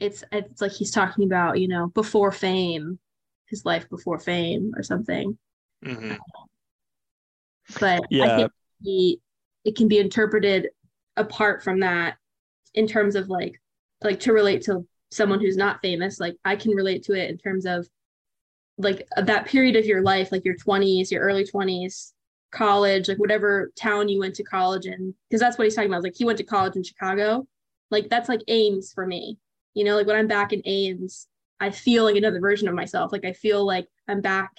it's 0.00 0.22
it's 0.32 0.60
like 0.60 0.72
he's 0.72 0.90
talking 0.90 1.24
about, 1.24 1.58
you 1.60 1.68
know, 1.68 1.88
before 1.88 2.32
fame, 2.32 2.98
his 3.46 3.64
life 3.64 3.88
before 3.88 4.18
fame 4.18 4.72
or 4.76 4.82
something. 4.82 5.38
hmm 5.82 6.18
But 7.78 8.02
I 8.20 8.28
Yeah. 8.28 8.28
think 8.30 8.52
he 8.82 9.20
it 9.64 9.76
can 9.76 9.88
be 9.88 9.98
interpreted 9.98 10.68
apart 11.16 11.62
from 11.62 11.80
that 11.80 12.16
in 12.74 12.86
terms 12.86 13.16
of 13.16 13.28
like 13.28 13.60
like 14.02 14.20
to 14.20 14.32
relate 14.32 14.62
to 14.62 14.86
someone 15.10 15.40
who's 15.40 15.56
not 15.56 15.80
famous. 15.82 16.20
Like 16.20 16.36
I 16.44 16.56
can 16.56 16.72
relate 16.72 17.02
to 17.04 17.14
it 17.14 17.30
in 17.30 17.38
terms 17.38 17.66
of 17.66 17.88
like 18.76 19.06
that 19.16 19.46
period 19.46 19.76
of 19.76 19.86
your 19.86 20.02
life, 20.02 20.30
like 20.30 20.44
your 20.44 20.56
20s, 20.56 21.10
your 21.10 21.22
early 21.22 21.44
20s, 21.44 22.12
college, 22.52 23.08
like 23.08 23.18
whatever 23.18 23.72
town 23.76 24.08
you 24.08 24.20
went 24.20 24.34
to 24.36 24.44
college 24.44 24.86
in, 24.86 25.14
because 25.28 25.40
that's 25.40 25.58
what 25.58 25.64
he's 25.64 25.74
talking 25.74 25.90
about. 25.90 26.04
Like 26.04 26.16
he 26.16 26.24
went 26.24 26.38
to 26.38 26.44
college 26.44 26.76
in 26.76 26.84
Chicago. 26.84 27.46
Like 27.90 28.08
that's 28.08 28.28
like 28.28 28.42
Ames 28.48 28.92
for 28.92 29.06
me. 29.06 29.38
You 29.74 29.84
know, 29.84 29.96
like 29.96 30.06
when 30.06 30.16
I'm 30.16 30.28
back 30.28 30.52
in 30.52 30.62
Ames, 30.64 31.26
I 31.60 31.70
feel 31.70 32.04
like 32.04 32.16
another 32.16 32.40
version 32.40 32.68
of 32.68 32.74
myself. 32.74 33.12
Like 33.12 33.24
I 33.24 33.32
feel 33.32 33.66
like 33.66 33.88
I'm 34.06 34.20
back 34.20 34.52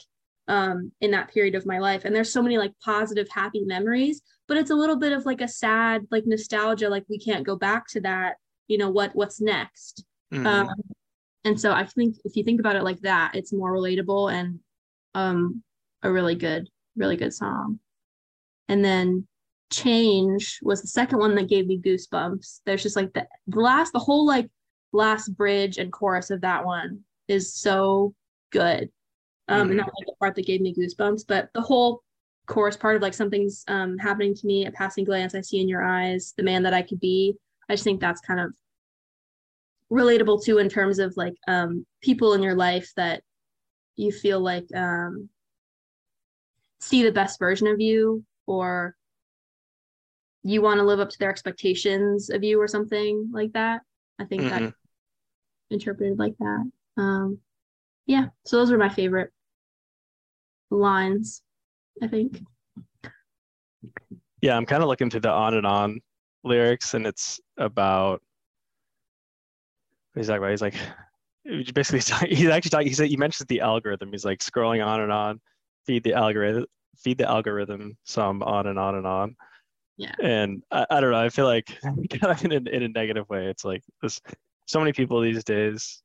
um 0.49 0.91
in 0.99 1.11
that 1.11 1.31
period 1.33 1.55
of 1.55 1.65
my 1.65 1.79
life. 1.79 2.03
And 2.03 2.13
there's 2.13 2.33
so 2.33 2.41
many 2.41 2.57
like 2.57 2.73
positive, 2.83 3.27
happy 3.29 3.63
memories, 3.63 4.21
but 4.47 4.57
it's 4.57 4.71
a 4.71 4.75
little 4.75 4.97
bit 4.97 5.13
of 5.13 5.25
like 5.25 5.41
a 5.41 5.47
sad, 5.47 6.05
like 6.11 6.25
nostalgia, 6.25 6.89
like 6.89 7.05
we 7.07 7.19
can't 7.19 7.45
go 7.45 7.55
back 7.55 7.87
to 7.89 8.01
that. 8.01 8.35
You 8.67 8.77
know, 8.77 8.89
what 8.89 9.15
what's 9.15 9.39
next? 9.39 10.03
Mhm. 10.33 10.45
Um, 10.45 10.69
and 11.45 11.59
so 11.59 11.71
I 11.71 11.85
think 11.85 12.17
if 12.25 12.35
you 12.35 12.43
think 12.43 12.59
about 12.59 12.75
it 12.75 12.83
like 12.83 12.99
that, 13.01 13.35
it's 13.35 13.53
more 13.53 13.71
relatable 13.71 14.31
and 14.33 14.59
um, 15.15 15.63
a 16.03 16.11
really 16.11 16.35
good, 16.35 16.67
really 16.95 17.15
good 17.15 17.33
song. 17.33 17.79
And 18.67 18.83
then 18.83 19.27
Change 19.71 20.59
was 20.61 20.81
the 20.81 20.87
second 20.87 21.19
one 21.19 21.35
that 21.35 21.47
gave 21.47 21.67
me 21.67 21.79
goosebumps. 21.79 22.61
There's 22.65 22.83
just 22.83 22.95
like 22.95 23.13
the, 23.13 23.27
the 23.47 23.59
last, 23.59 23.93
the 23.93 23.99
whole 23.99 24.25
like 24.25 24.49
last 24.91 25.29
bridge 25.29 25.77
and 25.77 25.91
chorus 25.91 26.29
of 26.31 26.41
that 26.41 26.65
one 26.65 27.01
is 27.27 27.53
so 27.53 28.13
good. 28.51 28.89
Um, 29.49 29.67
Mhm. 29.67 29.71
and 29.71 29.79
that's 29.79 29.89
like 29.99 30.07
the 30.07 30.15
part 30.19 30.35
that 30.35 30.45
gave 30.45 30.61
me 30.61 30.73
goosebumps. 30.73 31.25
But 31.27 31.49
the 31.53 31.61
whole 31.61 32.03
chorus 32.47 32.77
part 32.77 32.95
of 32.95 33.01
like 33.01 33.13
something's 33.13 33.63
um, 33.67 33.97
happening 33.97 34.35
to 34.35 34.47
me, 34.47 34.65
a 34.65 34.71
passing 34.71 35.05
glance 35.05 35.35
I 35.35 35.41
see 35.41 35.59
in 35.61 35.69
your 35.69 35.83
eyes, 35.83 36.33
the 36.37 36.43
man 36.43 36.63
that 36.63 36.73
I 36.73 36.83
could 36.83 36.99
be. 36.99 37.35
I 37.69 37.73
just 37.73 37.83
think 37.83 37.99
that's 38.01 38.21
kind 38.21 38.39
of 38.39 38.53
relatable 39.91 40.43
too 40.43 40.59
in 40.59 40.69
terms 40.69 40.99
of 40.99 41.15
like 41.17 41.33
um 41.47 41.85
people 42.01 42.33
in 42.33 42.43
your 42.43 42.55
life 42.55 42.91
that 42.95 43.23
you 43.95 44.11
feel 44.11 44.39
like 44.39 44.65
um 44.75 45.29
see 46.79 47.03
the 47.03 47.11
best 47.11 47.39
version 47.39 47.67
of 47.67 47.79
you 47.81 48.23
or 48.45 48.95
you 50.43 50.61
want 50.61 50.79
to 50.79 50.85
live 50.85 50.99
up 50.99 51.09
to 51.09 51.19
their 51.19 51.29
expectations 51.29 52.29
of 52.29 52.43
you 52.43 52.61
or 52.61 52.67
something 52.67 53.29
like 53.33 53.51
that 53.53 53.81
i 54.19 54.25
think 54.25 54.47
that 54.49 54.61
Mhm. 54.61 54.73
interpreted 55.69 56.17
like 56.17 56.35
that 56.39 56.71
um 56.97 57.37
yeah 58.07 58.27
so 58.45 58.57
those 58.57 58.71
were 58.71 58.77
my 58.77 58.89
favorite 58.89 59.31
lines 60.71 61.41
i 62.01 62.07
think 62.07 62.41
Yeah, 64.41 64.55
I'm 64.55 64.65
kind 64.65 64.81
of 64.81 64.89
looking 64.89 65.09
through 65.09 65.21
the 65.21 65.31
on 65.31 65.53
and 65.53 65.65
on 65.65 65.99
lyrics, 66.43 66.93
and 66.93 67.05
it's 67.05 67.39
about 67.57 68.21
what 70.13 70.21
he's 70.21 70.27
talking 70.27 70.37
about. 70.37 70.51
He's 70.51 70.61
like, 70.61 70.75
he's 71.43 71.71
basically 71.71 72.01
talking, 72.01 72.35
he's 72.35 72.47
actually 72.47 72.69
talking. 72.69 72.87
He 72.87 72.93
said 72.93 73.07
he 73.07 73.17
mentions 73.17 73.47
the 73.47 73.61
algorithm. 73.61 74.11
He's 74.11 74.25
like 74.25 74.39
scrolling 74.39 74.85
on 74.85 75.01
and 75.01 75.11
on, 75.11 75.41
feed 75.85 76.03
the 76.03 76.13
algorithm, 76.13 76.65
feed 76.97 77.17
the 77.17 77.27
algorithm 77.27 77.97
some 78.05 78.41
on 78.43 78.67
and 78.67 78.79
on 78.79 78.95
and 78.95 79.07
on. 79.07 79.35
yeah 79.97 80.13
And 80.21 80.63
I, 80.71 80.85
I 80.89 81.01
don't 81.01 81.11
know. 81.11 81.19
I 81.19 81.29
feel 81.29 81.45
like 81.45 81.77
kind 81.83 82.31
of 82.31 82.45
in 82.45 82.51
a, 82.53 82.69
in 82.69 82.83
a 82.83 82.89
negative 82.89 83.27
way. 83.29 83.47
It's 83.47 83.65
like 83.65 83.83
this. 84.01 84.21
So 84.67 84.79
many 84.79 84.93
people 84.93 85.19
these 85.19 85.43
days 85.43 86.01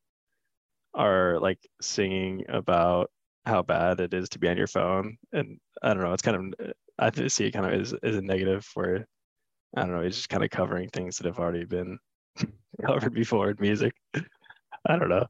are 0.95 1.39
like 1.39 1.59
singing 1.81 2.45
about 2.49 3.11
how 3.47 3.63
bad 3.63 4.01
it 4.01 4.15
is 4.15 4.29
to 4.31 4.39
be 4.39 4.49
on 4.49 4.57
your 4.57 4.67
phone, 4.67 5.17
and 5.33 5.59
I 5.83 5.95
don't 5.95 6.03
know. 6.03 6.13
It's 6.13 6.23
kind 6.23 6.55
of 6.61 6.73
I 6.99 7.29
see 7.29 7.47
it 7.47 7.53
kind 7.53 7.67
of 7.67 7.81
as, 7.81 7.95
as 8.03 8.17
a 8.17 8.23
negative 8.23 8.67
where 8.75 9.07
I 9.77 9.83
don't 9.83 9.93
know. 9.93 10.01
It's 10.03 10.17
just 10.17 10.29
kind 10.29 10.45
of 10.45 10.51
covering 10.51 10.89
things 10.91 11.19
that 11.19 11.27
have 11.27 11.39
already 11.39 11.65
been 11.65 11.99
covered 12.87 13.15
before 13.15 13.51
in 13.51 13.57
music. 13.61 13.95
I 14.87 14.97
don't 14.99 15.09
know. 15.09 15.27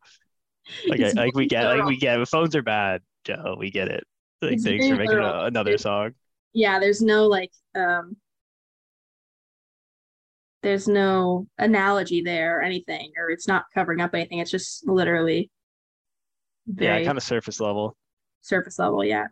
Like 0.89 1.01
I, 1.01 1.13
like 1.17 1.35
we 1.35 1.47
get 1.47 1.67
like 1.67 1.85
we 1.85 1.97
get 1.97 2.27
phones 2.29 2.55
are 2.57 2.63
bad, 2.63 3.03
Joe. 3.25 3.57
We 3.59 3.71
get 3.71 3.89
it. 3.89 4.05
Like 4.43 4.53
It's 4.53 4.65
thanks 4.65 4.87
for 4.87 4.97
making 4.97 5.19
a, 5.19 5.45
another 5.45 5.79
song. 5.79 6.13
yeah 6.53 6.79
there's 6.79 7.03
no 7.03 7.27
like 7.27 7.53
um 7.75 8.17
there's 10.63 10.89
no 10.89 11.47
analogy 11.59 12.23
there 12.23 12.59
or 12.59 12.63
anything 12.63 13.13
or 13.19 13.31
it's 13.31 13.47
not 13.49 13.65
covering 13.75 14.01
up 14.01 14.15
anything 14.15 14.39
it's 14.39 14.51
just 14.51 14.87
literally 14.89 15.51
very 16.67 17.01
Yeah, 17.01 17.05
kind 17.07 17.19
of 17.19 17.25
surface 17.25 17.61
level. 17.61 17.97
Surface 18.45 18.79
level, 18.79 19.05
yeah. 19.05 19.27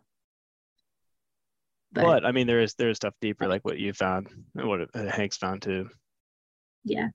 But, 1.91 2.03
But 2.03 2.25
I 2.25 2.31
mean, 2.31 2.47
there 2.47 2.59
is 2.61 2.73
there's 2.73 2.97
stuff 2.97 3.13
deeper, 3.21 3.47
like 3.47 3.63
what 3.63 3.77
you 3.77 3.93
found 3.93 4.27
and 4.55 4.67
what 4.67 4.81
uh, 4.95 5.09
Hank's 5.11 5.37
found 5.37 5.61
too. 5.61 5.89
yeah, 6.83 7.09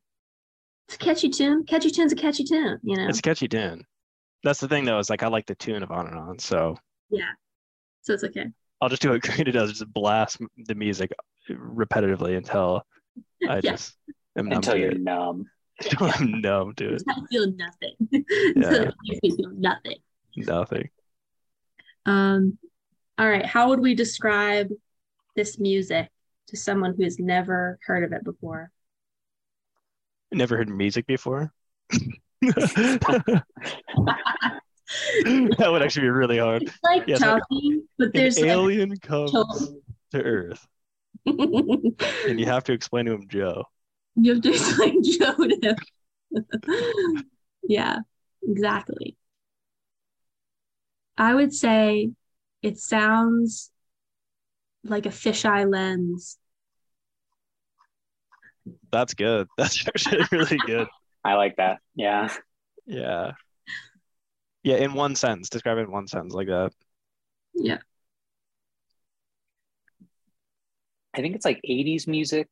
it's 0.86 0.94
a 0.94 0.98
catchy 0.98 1.28
tune. 1.28 1.64
Catchy 1.64 1.90
tune's 1.90 2.12
a 2.12 2.16
catchy 2.16 2.44
tune, 2.44 2.78
you 2.84 2.96
know. 2.96 3.08
It's 3.08 3.18
a 3.18 3.22
catchy 3.22 3.48
tune. 3.48 3.84
That's 4.44 4.60
the 4.60 4.68
thing 4.68 4.84
though, 4.84 4.98
is 5.00 5.10
like 5.10 5.22
I 5.24 5.28
like 5.28 5.46
the 5.46 5.56
tune 5.56 5.82
of 5.82 5.90
On 5.90 6.06
and 6.06 6.16
On, 6.16 6.38
so 6.38 6.76
yeah, 7.10 7.30
so 8.02 8.14
it's 8.14 8.22
okay. 8.24 8.46
I'll 8.80 8.88
just 8.88 9.02
do 9.02 9.10
what 9.10 9.22
Karina 9.22 9.50
does, 9.50 9.72
just 9.72 9.92
blast 9.92 10.38
the 10.56 10.74
music 10.76 11.10
repetitively 11.50 12.36
until 12.36 12.82
I 13.48 13.56
Yeah. 13.64 13.72
just 13.72 13.96
am 14.36 14.48
numb 14.48 14.58
Until 14.58 14.74
to 14.74 14.78
you're 14.80 14.90
it. 14.92 15.00
numb. 15.00 15.46
Until 15.82 16.06
I'm 16.14 16.40
numb 16.40 16.74
to 16.76 16.94
it. 16.94 17.02
I 17.08 17.14
feel 17.28 17.52
nothing. 17.52 17.94
Yeah. 18.56 18.70
so 18.70 18.82
it 18.82 18.94
makes 19.08 19.20
me 19.24 19.30
feel 19.36 19.50
nothing. 19.50 19.96
Nothing. 20.36 20.88
Um, 22.08 22.58
all 23.18 23.28
right. 23.28 23.44
How 23.44 23.68
would 23.68 23.80
we 23.80 23.94
describe 23.94 24.70
this 25.36 25.58
music 25.58 26.08
to 26.48 26.56
someone 26.56 26.94
who 26.96 27.04
has 27.04 27.18
never 27.18 27.78
heard 27.84 28.02
of 28.02 28.12
it 28.12 28.24
before? 28.24 28.70
Never 30.32 30.56
heard 30.56 30.70
music 30.70 31.06
before. 31.06 31.52
that 32.40 33.42
would 35.60 35.82
actually 35.82 36.02
be 36.02 36.10
really 36.10 36.38
hard. 36.38 36.62
It's 36.62 36.78
like 36.82 37.06
Yeah, 37.06 37.18
talking, 37.18 37.86
but 37.98 38.14
An 38.14 38.20
there's 38.20 38.40
like 38.40 38.48
alien 38.48 38.96
comes 38.98 39.70
to 40.12 40.22
Earth, 40.22 40.66
and 41.26 42.40
you 42.40 42.46
have 42.46 42.64
to 42.64 42.72
explain 42.72 43.04
to 43.06 43.12
him 43.12 43.28
Joe. 43.28 43.64
You 44.16 44.34
have 44.34 44.42
to 44.42 44.48
explain 44.54 45.02
Joe 45.02 45.34
to 45.34 45.58
him. 45.62 47.24
yeah, 47.68 47.98
exactly. 48.42 49.16
I 51.18 51.34
would 51.34 51.52
say 51.52 52.12
it 52.62 52.78
sounds 52.78 53.70
like 54.84 55.04
a 55.04 55.10
fisheye 55.10 55.70
lens. 55.70 56.38
That's 58.92 59.14
good. 59.14 59.48
That's 59.58 59.86
actually 59.86 60.24
really 60.30 60.58
good. 60.64 60.86
I 61.24 61.34
like 61.34 61.56
that. 61.56 61.78
Yeah. 61.94 62.28
Yeah. 62.86 63.32
Yeah, 64.62 64.76
in 64.76 64.94
one 64.94 65.16
sentence. 65.16 65.48
Describe 65.50 65.78
it 65.78 65.82
in 65.82 65.90
one 65.90 66.06
sentence 66.06 66.34
like 66.34 66.46
that. 66.46 66.72
Yeah. 67.54 67.78
I 71.14 71.20
think 71.20 71.34
it's 71.34 71.44
like 71.44 71.60
80s 71.64 72.06
music. 72.06 72.48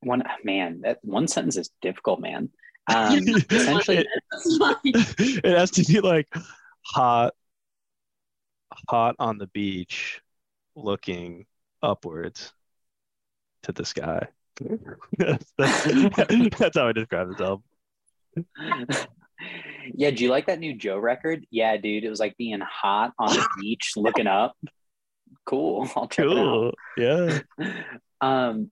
One 0.00 0.24
man, 0.42 0.80
that 0.80 0.98
one 1.02 1.28
sentence 1.28 1.56
is 1.56 1.70
difficult, 1.80 2.20
man. 2.20 2.50
Um, 2.88 3.18
essentially, 3.50 4.06
fine. 4.58 4.76
it 4.84 5.56
has 5.56 5.70
to 5.72 5.84
be 5.84 6.00
like 6.00 6.28
hot, 6.84 7.34
hot 8.88 9.16
on 9.18 9.38
the 9.38 9.46
beach, 9.48 10.20
looking 10.74 11.46
upwards 11.82 12.52
to 13.62 13.72
the 13.72 13.84
sky. 13.84 14.26
that's, 15.18 15.52
that's, 15.56 15.84
that's 16.58 16.76
how 16.76 16.88
I 16.88 16.92
describe 16.92 17.30
this 17.30 17.40
album. 17.40 17.64
yeah, 19.94 20.10
do 20.10 20.24
you 20.24 20.30
like 20.30 20.46
that 20.46 20.58
new 20.58 20.74
Joe 20.74 20.98
record? 20.98 21.46
Yeah, 21.50 21.76
dude, 21.76 22.04
it 22.04 22.10
was 22.10 22.20
like 22.20 22.36
being 22.36 22.60
hot 22.60 23.12
on 23.18 23.34
the 23.34 23.46
beach 23.60 23.92
looking 23.96 24.26
up. 24.26 24.56
Cool. 25.44 25.88
I'll 25.96 26.08
check 26.08 26.26
it 26.26 26.32
out. 26.32 26.34
Cool. 26.34 26.72
Yeah. 26.96 27.38
Um, 28.20 28.70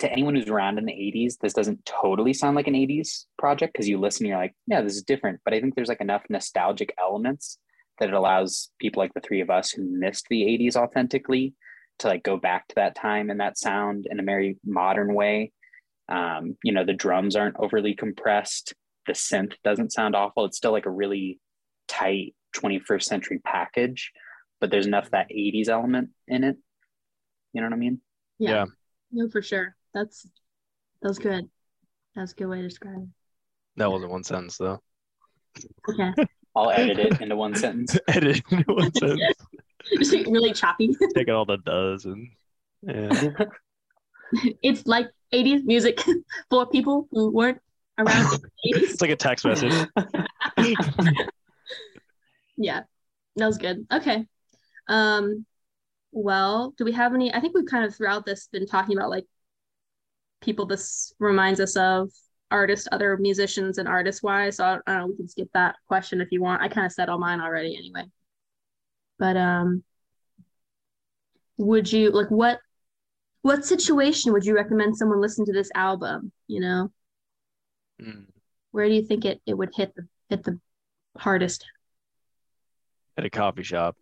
to 0.00 0.10
anyone 0.10 0.34
who's 0.34 0.48
around 0.48 0.78
in 0.78 0.84
the 0.84 0.92
80s, 0.92 1.38
this 1.40 1.52
doesn't 1.52 1.84
totally 1.84 2.32
sound 2.32 2.56
like 2.56 2.66
an 2.66 2.74
80s 2.74 3.26
project 3.38 3.72
because 3.72 3.88
you 3.88 3.98
listen, 3.98 4.26
you're 4.26 4.38
like, 4.38 4.54
yeah, 4.66 4.82
this 4.82 4.96
is 4.96 5.02
different. 5.02 5.40
But 5.44 5.54
I 5.54 5.60
think 5.60 5.74
there's 5.74 5.88
like 5.88 6.00
enough 6.00 6.24
nostalgic 6.28 6.92
elements 6.98 7.58
that 8.00 8.08
it 8.08 8.14
allows 8.14 8.70
people 8.80 9.02
like 9.02 9.14
the 9.14 9.20
three 9.20 9.40
of 9.40 9.50
us 9.50 9.70
who 9.70 9.84
missed 9.84 10.26
the 10.28 10.42
80s 10.42 10.74
authentically 10.76 11.54
to 12.00 12.08
like 12.08 12.24
go 12.24 12.36
back 12.36 12.66
to 12.68 12.74
that 12.74 12.96
time 12.96 13.30
and 13.30 13.38
that 13.38 13.56
sound 13.56 14.06
in 14.10 14.18
a 14.18 14.24
very 14.24 14.58
modern 14.64 15.14
way. 15.14 15.52
Um, 16.08 16.56
you 16.64 16.72
know, 16.72 16.84
the 16.84 16.92
drums 16.92 17.36
aren't 17.36 17.56
overly 17.58 17.94
compressed, 17.94 18.74
the 19.06 19.12
synth 19.12 19.54
doesn't 19.62 19.92
sound 19.92 20.16
awful. 20.16 20.44
It's 20.44 20.56
still 20.56 20.72
like 20.72 20.86
a 20.86 20.90
really 20.90 21.38
tight 21.86 22.34
21st 22.56 23.02
century 23.02 23.40
package, 23.44 24.10
but 24.60 24.70
there's 24.70 24.86
enough 24.86 25.06
of 25.06 25.10
that 25.12 25.30
80s 25.30 25.68
element 25.68 26.10
in 26.26 26.42
it. 26.42 26.56
You 27.52 27.60
know 27.60 27.68
what 27.68 27.74
I 27.74 27.78
mean? 27.78 28.00
Yeah. 28.38 28.50
Yeah. 28.50 28.64
No, 29.12 29.28
for 29.28 29.40
sure. 29.40 29.76
That's 29.94 30.26
that 31.02 31.08
was 31.08 31.18
good. 31.18 31.48
That's 32.16 32.32
a 32.32 32.34
good 32.34 32.46
way 32.46 32.58
to 32.58 32.68
describe 32.68 32.96
it. 32.96 33.08
That 33.76 33.90
wasn't 33.90 34.10
one 34.10 34.24
sentence 34.24 34.56
though. 34.58 34.80
Okay. 35.88 36.12
I'll 36.56 36.70
edit 36.70 36.98
it 36.98 37.20
into 37.20 37.36
one 37.36 37.54
sentence. 37.54 37.98
Edit 38.08 38.40
in 38.50 38.60
one 38.62 38.92
sentence. 38.98 39.34
Just 39.98 40.12
like 40.12 40.26
really 40.26 40.52
choppy. 40.52 40.94
Take 41.14 41.28
out 41.28 41.34
all 41.34 41.44
the 41.44 41.58
does 41.58 42.04
and 42.04 42.28
yeah. 42.82 43.30
it's 44.62 44.86
like 44.86 45.08
80s 45.32 45.64
music 45.64 46.00
for 46.50 46.66
people 46.66 47.08
who 47.10 47.30
weren't 47.32 47.60
around 47.98 48.34
in 48.34 48.40
the 48.40 48.78
80s. 48.78 48.90
It's 48.90 49.00
like 49.00 49.10
a 49.10 49.16
text 49.16 49.44
message. 49.44 49.72
Yeah. 52.56 52.82
That 53.36 53.46
was 53.46 53.58
good. 53.58 53.86
Okay. 53.92 54.26
Um 54.88 55.44
well, 56.12 56.72
do 56.78 56.84
we 56.84 56.92
have 56.92 57.14
any 57.14 57.34
I 57.34 57.40
think 57.40 57.54
we've 57.54 57.66
kind 57.66 57.84
of 57.84 57.94
throughout 57.94 58.24
this 58.24 58.48
been 58.52 58.66
talking 58.66 58.96
about 58.96 59.10
like 59.10 59.26
people 60.44 60.66
this 60.66 61.12
reminds 61.18 61.60
us 61.60 61.76
of 61.76 62.10
artists, 62.50 62.86
other 62.92 63.16
musicians 63.16 63.78
and 63.78 63.88
artists 63.88 64.22
wise. 64.22 64.56
So 64.56 64.78
I, 64.86 64.98
know, 64.98 65.06
we 65.06 65.16
can 65.16 65.28
skip 65.28 65.48
that 65.54 65.76
question 65.88 66.20
if 66.20 66.28
you 66.30 66.42
want. 66.42 66.62
I 66.62 66.68
kind 66.68 66.86
of 66.86 66.92
said 66.92 67.08
all 67.08 67.18
mine 67.18 67.40
already 67.40 67.76
anyway. 67.76 68.04
But 69.18 69.36
um 69.36 69.82
would 71.56 71.92
you 71.92 72.10
like 72.10 72.30
what 72.30 72.58
what 73.42 73.64
situation 73.64 74.32
would 74.32 74.44
you 74.44 74.54
recommend 74.54 74.96
someone 74.96 75.20
listen 75.20 75.44
to 75.46 75.52
this 75.52 75.70
album, 75.74 76.32
you 76.46 76.60
know? 76.60 76.90
Mm. 78.00 78.26
Where 78.70 78.88
do 78.88 78.94
you 78.94 79.02
think 79.06 79.24
it 79.24 79.40
it 79.46 79.54
would 79.54 79.70
hit 79.74 79.94
the 79.94 80.06
hit 80.28 80.44
the 80.44 80.58
hardest? 81.16 81.64
At 83.16 83.24
a 83.24 83.30
coffee 83.30 83.62
shop. 83.62 83.96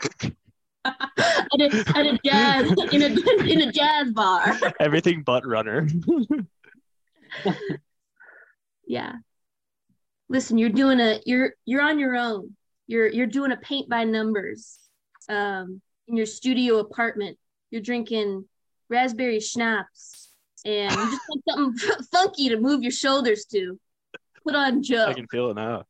at, 0.84 1.60
a, 1.60 1.84
at 1.96 2.06
a 2.06 2.18
jazz 2.24 2.70
in 2.92 3.02
a 3.02 3.42
in 3.42 3.60
a 3.68 3.72
jazz 3.72 4.12
bar. 4.12 4.58
Everything 4.80 5.22
but 5.22 5.46
runner. 5.46 5.88
Yeah. 8.90 9.12
Listen, 10.28 10.58
you're 10.58 10.68
doing 10.68 10.98
a 10.98 11.20
you're 11.24 11.54
you're 11.64 11.80
on 11.80 12.00
your 12.00 12.16
own. 12.16 12.56
You're 12.88 13.06
you're 13.06 13.28
doing 13.28 13.52
a 13.52 13.56
paint 13.56 13.88
by 13.88 14.02
numbers. 14.02 14.80
Um 15.28 15.80
in 16.08 16.16
your 16.16 16.26
studio 16.26 16.78
apartment. 16.78 17.38
You're 17.70 17.82
drinking 17.82 18.46
raspberry 18.88 19.38
schnapps 19.38 20.32
and 20.64 20.90
you 20.90 20.96
just 20.98 21.22
want 21.28 21.42
something 21.48 22.06
funky 22.12 22.48
to 22.48 22.58
move 22.58 22.82
your 22.82 22.90
shoulders 22.90 23.44
to. 23.52 23.78
Put 24.44 24.56
on 24.56 24.82
Joe. 24.82 25.06
I 25.06 25.14
can 25.14 25.28
feel 25.28 25.50
it 25.50 25.54
now. 25.54 25.84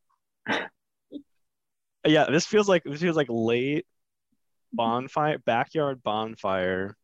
yeah, 2.05 2.27
this 2.31 2.45
feels 2.45 2.69
like 2.69 2.85
this 2.85 3.01
feels 3.01 3.17
like 3.17 3.29
late 3.31 3.87
bonfire, 4.73 5.39
backyard 5.39 6.03
bonfire, 6.03 6.97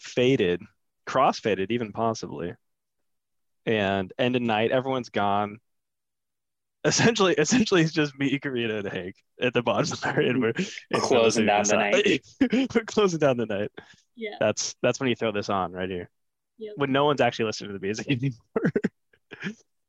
faded, 0.00 0.62
cross-faded, 1.06 1.70
even 1.70 1.92
possibly. 1.92 2.54
And 3.66 4.12
end 4.18 4.36
of 4.36 4.42
night, 4.42 4.70
everyone's 4.70 5.10
gone. 5.10 5.58
Essentially, 6.84 7.34
essentially, 7.34 7.82
it's 7.82 7.92
just 7.92 8.18
me, 8.18 8.38
Karina, 8.38 8.76
and 8.76 8.88
Hank 8.88 9.14
at 9.38 9.52
the 9.52 9.62
bonfire, 9.62 10.20
and 10.20 10.40
we're 10.40 10.54
and 10.90 11.02
Closing 11.02 11.44
down 11.44 11.64
the 11.64 11.76
night. 11.76 12.26
we're 12.74 12.84
closing 12.86 13.18
down 13.18 13.36
the 13.36 13.44
night. 13.44 13.70
Yeah. 14.16 14.36
That's 14.40 14.74
that's 14.80 14.98
when 14.98 15.10
you 15.10 15.14
throw 15.14 15.30
this 15.30 15.50
on 15.50 15.72
right 15.72 15.90
here. 15.90 16.08
Yep. 16.58 16.72
When 16.76 16.90
no 16.90 17.04
one's 17.04 17.20
actually 17.20 17.44
listening 17.46 17.72
to 17.72 17.78
the 17.78 17.84
music 17.84 18.06
anymore. 18.10 18.72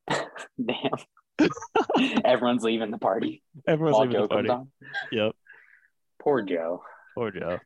Damn. 0.66 2.22
Everyone's 2.26 2.64
leaving 2.64 2.92
the 2.92 2.98
party. 2.98 3.42
Everyone's 3.66 3.96
while 3.96 4.08
leaving 4.08 4.22
the 4.22 4.28
party. 4.28 4.50
on. 4.50 4.68
Yep. 5.14 5.36
Poor 6.22 6.42
Joe. 6.42 6.84
Poor 7.16 7.32
Joe. 7.32 7.58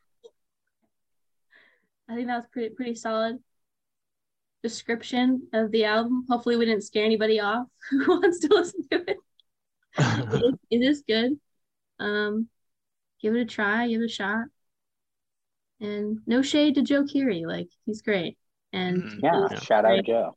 I 2.09 2.15
think 2.15 2.27
that 2.27 2.37
was 2.37 2.45
pretty 2.51 2.73
pretty 2.75 2.95
solid 2.95 3.39
description 4.63 5.47
of 5.53 5.71
the 5.71 5.85
album. 5.85 6.25
Hopefully 6.29 6.55
we 6.55 6.65
didn't 6.65 6.83
scare 6.83 7.05
anybody 7.05 7.39
off 7.39 7.67
who 7.89 8.05
wants 8.07 8.39
to 8.39 8.47
listen 8.53 8.81
to 8.91 9.09
it. 9.09 9.17
It 9.97 10.43
is, 10.43 10.53
it 10.71 10.77
is 10.77 11.03
good. 11.07 11.39
Um 11.99 12.47
give 13.21 13.35
it 13.35 13.41
a 13.41 13.45
try, 13.45 13.87
give 13.87 14.01
it 14.01 14.05
a 14.05 14.09
shot. 14.09 14.45
And 15.79 16.19
no 16.27 16.41
shade 16.41 16.75
to 16.75 16.81
Joe 16.81 17.03
Keery. 17.03 17.45
Like 17.47 17.69
he's 17.85 18.01
great. 18.01 18.37
And. 18.73 19.19
Yeah, 19.23 19.47
Yeah. 19.51 19.59
shout 19.59 19.85
out 19.85 20.03
Joe. 20.05 20.35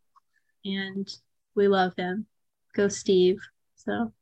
and 0.64 1.08
we 1.54 1.68
love 1.68 1.92
him. 1.96 2.26
Go 2.74 2.88
Steve. 2.88 3.38
So 3.76 4.12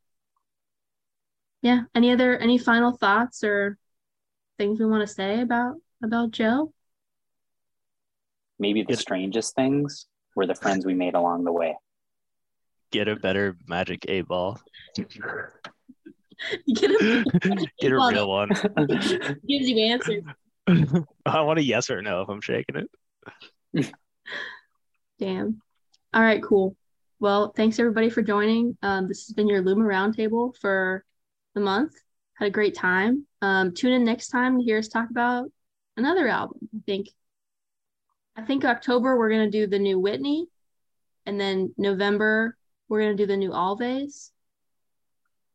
yeah. 1.63 1.83
Any 1.95 2.13
other 2.13 2.37
any 2.39 2.59
final 2.59 2.93
thoughts 2.97 3.45
or 3.45 3.79
things 4.59 4.79
we 4.79 4.87
want 4.87 5.07
to 5.07 5.13
say 5.13 5.41
about 5.41 5.77
about 6.03 6.31
Joe? 6.31 6.73
Maybe 8.59 8.83
the 8.83 8.97
strangest 8.97 9.55
things 9.55 10.07
were 10.35 10.47
the 10.47 10.55
friends 10.55 10.87
we 10.87 10.95
made 10.95 11.15
along 11.15 11.45
the 11.45 11.53
way. 11.53 11.77
Get 12.91 13.09
a 13.09 13.17
better 13.17 13.57
magic 13.67 14.07
eight 14.09 14.27
ball. 14.27 14.61
Get 14.97 16.91
a 16.91 17.25
Get 17.81 17.93
a 17.93 17.97
real 17.97 18.29
one. 18.29 18.49
gives 19.49 19.69
you 19.69 19.79
answers. 19.79 20.25
I 20.69 21.41
want 21.41 21.59
a 21.59 21.63
yes 21.63 21.91
or 21.91 22.03
no 22.03 22.23
if 22.23 22.29
I'm 22.29 22.41
shaking 22.41 22.87
it. 23.75 23.93
Damn. 25.19 25.61
All 26.13 26.23
right, 26.23 26.43
cool. 26.43 26.77
Well, 27.21 27.53
thanks 27.57 27.79
everybody 27.79 28.11
for 28.11 28.23
joining. 28.23 28.77
Um, 28.83 29.09
this 29.09 29.27
has 29.27 29.35
been 29.35 29.49
your 29.49 29.63
Luma 29.63 29.85
Roundtable 29.85 30.55
for 30.57 31.05
the 31.55 31.61
month. 31.61 31.93
Had 32.37 32.49
a 32.49 32.51
great 32.51 32.75
time. 32.75 33.27
Um, 33.43 33.73
tune 33.73 33.93
in 33.93 34.05
next 34.05 34.29
time 34.29 34.59
to 34.59 34.65
hear 34.65 34.79
us 34.79 34.89
talk 34.89 35.11
about 35.11 35.51
another 35.97 36.29
album. 36.29 36.69
I 36.75 36.81
think. 36.85 37.09
I 38.37 38.43
think 38.43 38.65
October 38.65 39.17
we're 39.17 39.31
gonna 39.31 39.51
do 39.51 39.67
the 39.67 39.79
new 39.79 39.99
Whitney, 39.99 40.47
and 41.25 41.41
then 41.41 41.75
November 41.79 42.57
we're 42.89 43.01
gonna 43.01 43.15
do 43.15 43.27
the 43.27 43.37
new 43.37 43.51
Alves, 43.51 44.31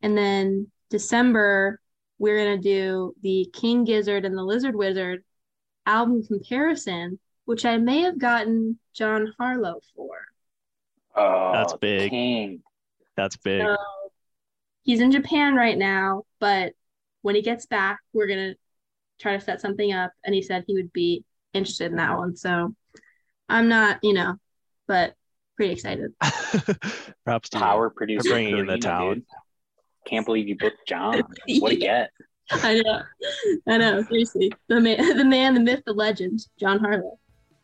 and 0.01 0.17
then 0.17 0.71
December 0.89 1.79
we're 2.17 2.37
gonna 2.37 2.57
do 2.57 3.15
the 3.21 3.47
King 3.53 3.83
Gizzard 3.83 4.25
and 4.25 4.35
the 4.35 4.43
Lizard 4.43 4.75
Wizard 4.75 5.23
album 5.85 6.25
comparison, 6.25 7.19
which 7.45 7.65
I 7.65 7.77
may 7.77 8.01
have 8.01 8.17
gotten 8.17 8.79
John 8.93 9.33
Harlow 9.37 9.81
for. 9.95 10.17
Oh, 11.15 11.51
That's 11.53 11.73
big. 11.73 12.09
King. 12.09 12.63
That's 13.15 13.37
big. 13.37 13.61
So 13.61 13.77
he's 14.83 14.99
in 15.01 15.11
Japan 15.11 15.55
right 15.55 15.77
now, 15.77 16.23
but 16.39 16.73
when 17.21 17.35
he 17.35 17.41
gets 17.41 17.65
back, 17.65 17.99
we're 18.13 18.27
gonna 18.27 18.55
try 19.19 19.37
to 19.37 19.43
set 19.43 19.61
something 19.61 19.93
up. 19.93 20.11
And 20.25 20.33
he 20.33 20.41
said 20.41 20.63
he 20.65 20.73
would 20.73 20.91
be 20.93 21.23
interested 21.53 21.91
in 21.91 21.97
that 21.97 22.17
one. 22.17 22.35
So 22.35 22.73
I'm 23.49 23.67
not, 23.67 23.99
you 24.03 24.13
know, 24.13 24.35
but 24.87 25.15
pretty 25.55 25.73
excited. 25.73 26.11
Props 27.25 27.49
to 27.49 27.57
you. 27.57 27.63
Power 27.63 27.89
producer. 27.89 28.29
bringing 28.29 28.57
in 28.57 28.65
the 28.65 28.73
Karina, 28.73 28.79
talent. 28.79 29.15
dude. 29.19 29.25
Can't 30.07 30.25
believe 30.25 30.47
you 30.47 30.57
booked 30.57 30.87
John. 30.87 31.21
What 31.59 31.73
a 31.73 31.75
get. 31.75 32.09
I 32.49 32.81
know, 32.81 33.01
I 33.67 33.77
know. 33.77 34.03
Seriously, 34.03 34.51
the 34.67 34.81
man, 34.81 34.97
the 35.17 35.23
man, 35.23 35.53
the 35.53 35.59
myth, 35.59 35.83
the 35.85 35.93
legend, 35.93 36.45
John 36.59 36.79
Harlow. 36.79 37.17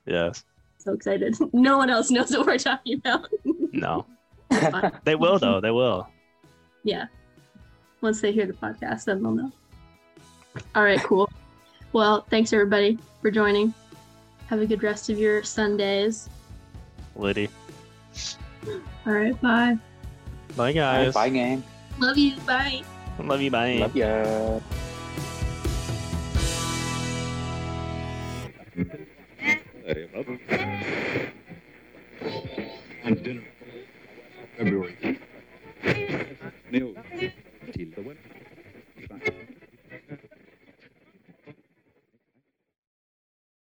Yes. 0.05 0.43
So 0.77 0.93
excited. 0.93 1.35
No 1.53 1.77
one 1.77 1.89
else 1.89 2.11
knows 2.11 2.31
what 2.31 2.45
we're 2.45 2.57
talking 2.57 2.97
about. 2.99 3.27
No. 3.73 4.05
They 5.03 5.15
will 5.15 5.39
though. 5.39 5.59
They 5.59 5.71
will. 5.71 6.07
Yeah. 6.87 7.07
Once 7.99 8.21
they 8.21 8.31
hear 8.31 8.45
the 8.45 8.53
podcast, 8.53 9.03
then 9.03 9.21
they'll 9.21 9.33
know. 9.33 9.51
All 10.73 10.83
right, 10.83 11.03
cool. 11.03 11.29
Well, 11.93 12.25
thanks 12.29 12.51
everybody 12.51 12.99
for 13.21 13.31
joining. 13.31 13.73
Have 14.47 14.59
a 14.59 14.65
good 14.67 14.83
rest 14.83 15.09
of 15.09 15.17
your 15.17 15.41
Sundays. 15.41 16.29
Liddy. 17.15 17.49
All 19.05 19.13
right, 19.13 19.41
bye. 19.41 19.77
Bye 20.57 20.67
All 20.67 20.73
guys. 20.73 21.05
right, 21.05 21.13
bye, 21.13 21.29
gang. 21.29 21.63
Love 21.97 22.17
you. 22.17 22.35
Bye. 22.45 22.83
Love 23.23 23.41
you. 23.41 23.49
Bye. 23.49 23.77
Love 23.77 23.95
ya. 23.95 24.59
and 33.07 33.23
dinner. 33.23 33.43
February. 34.57 35.19
Neu. 36.71 36.95
Til 37.19 37.31
the 37.63 37.73
til 37.73 38.26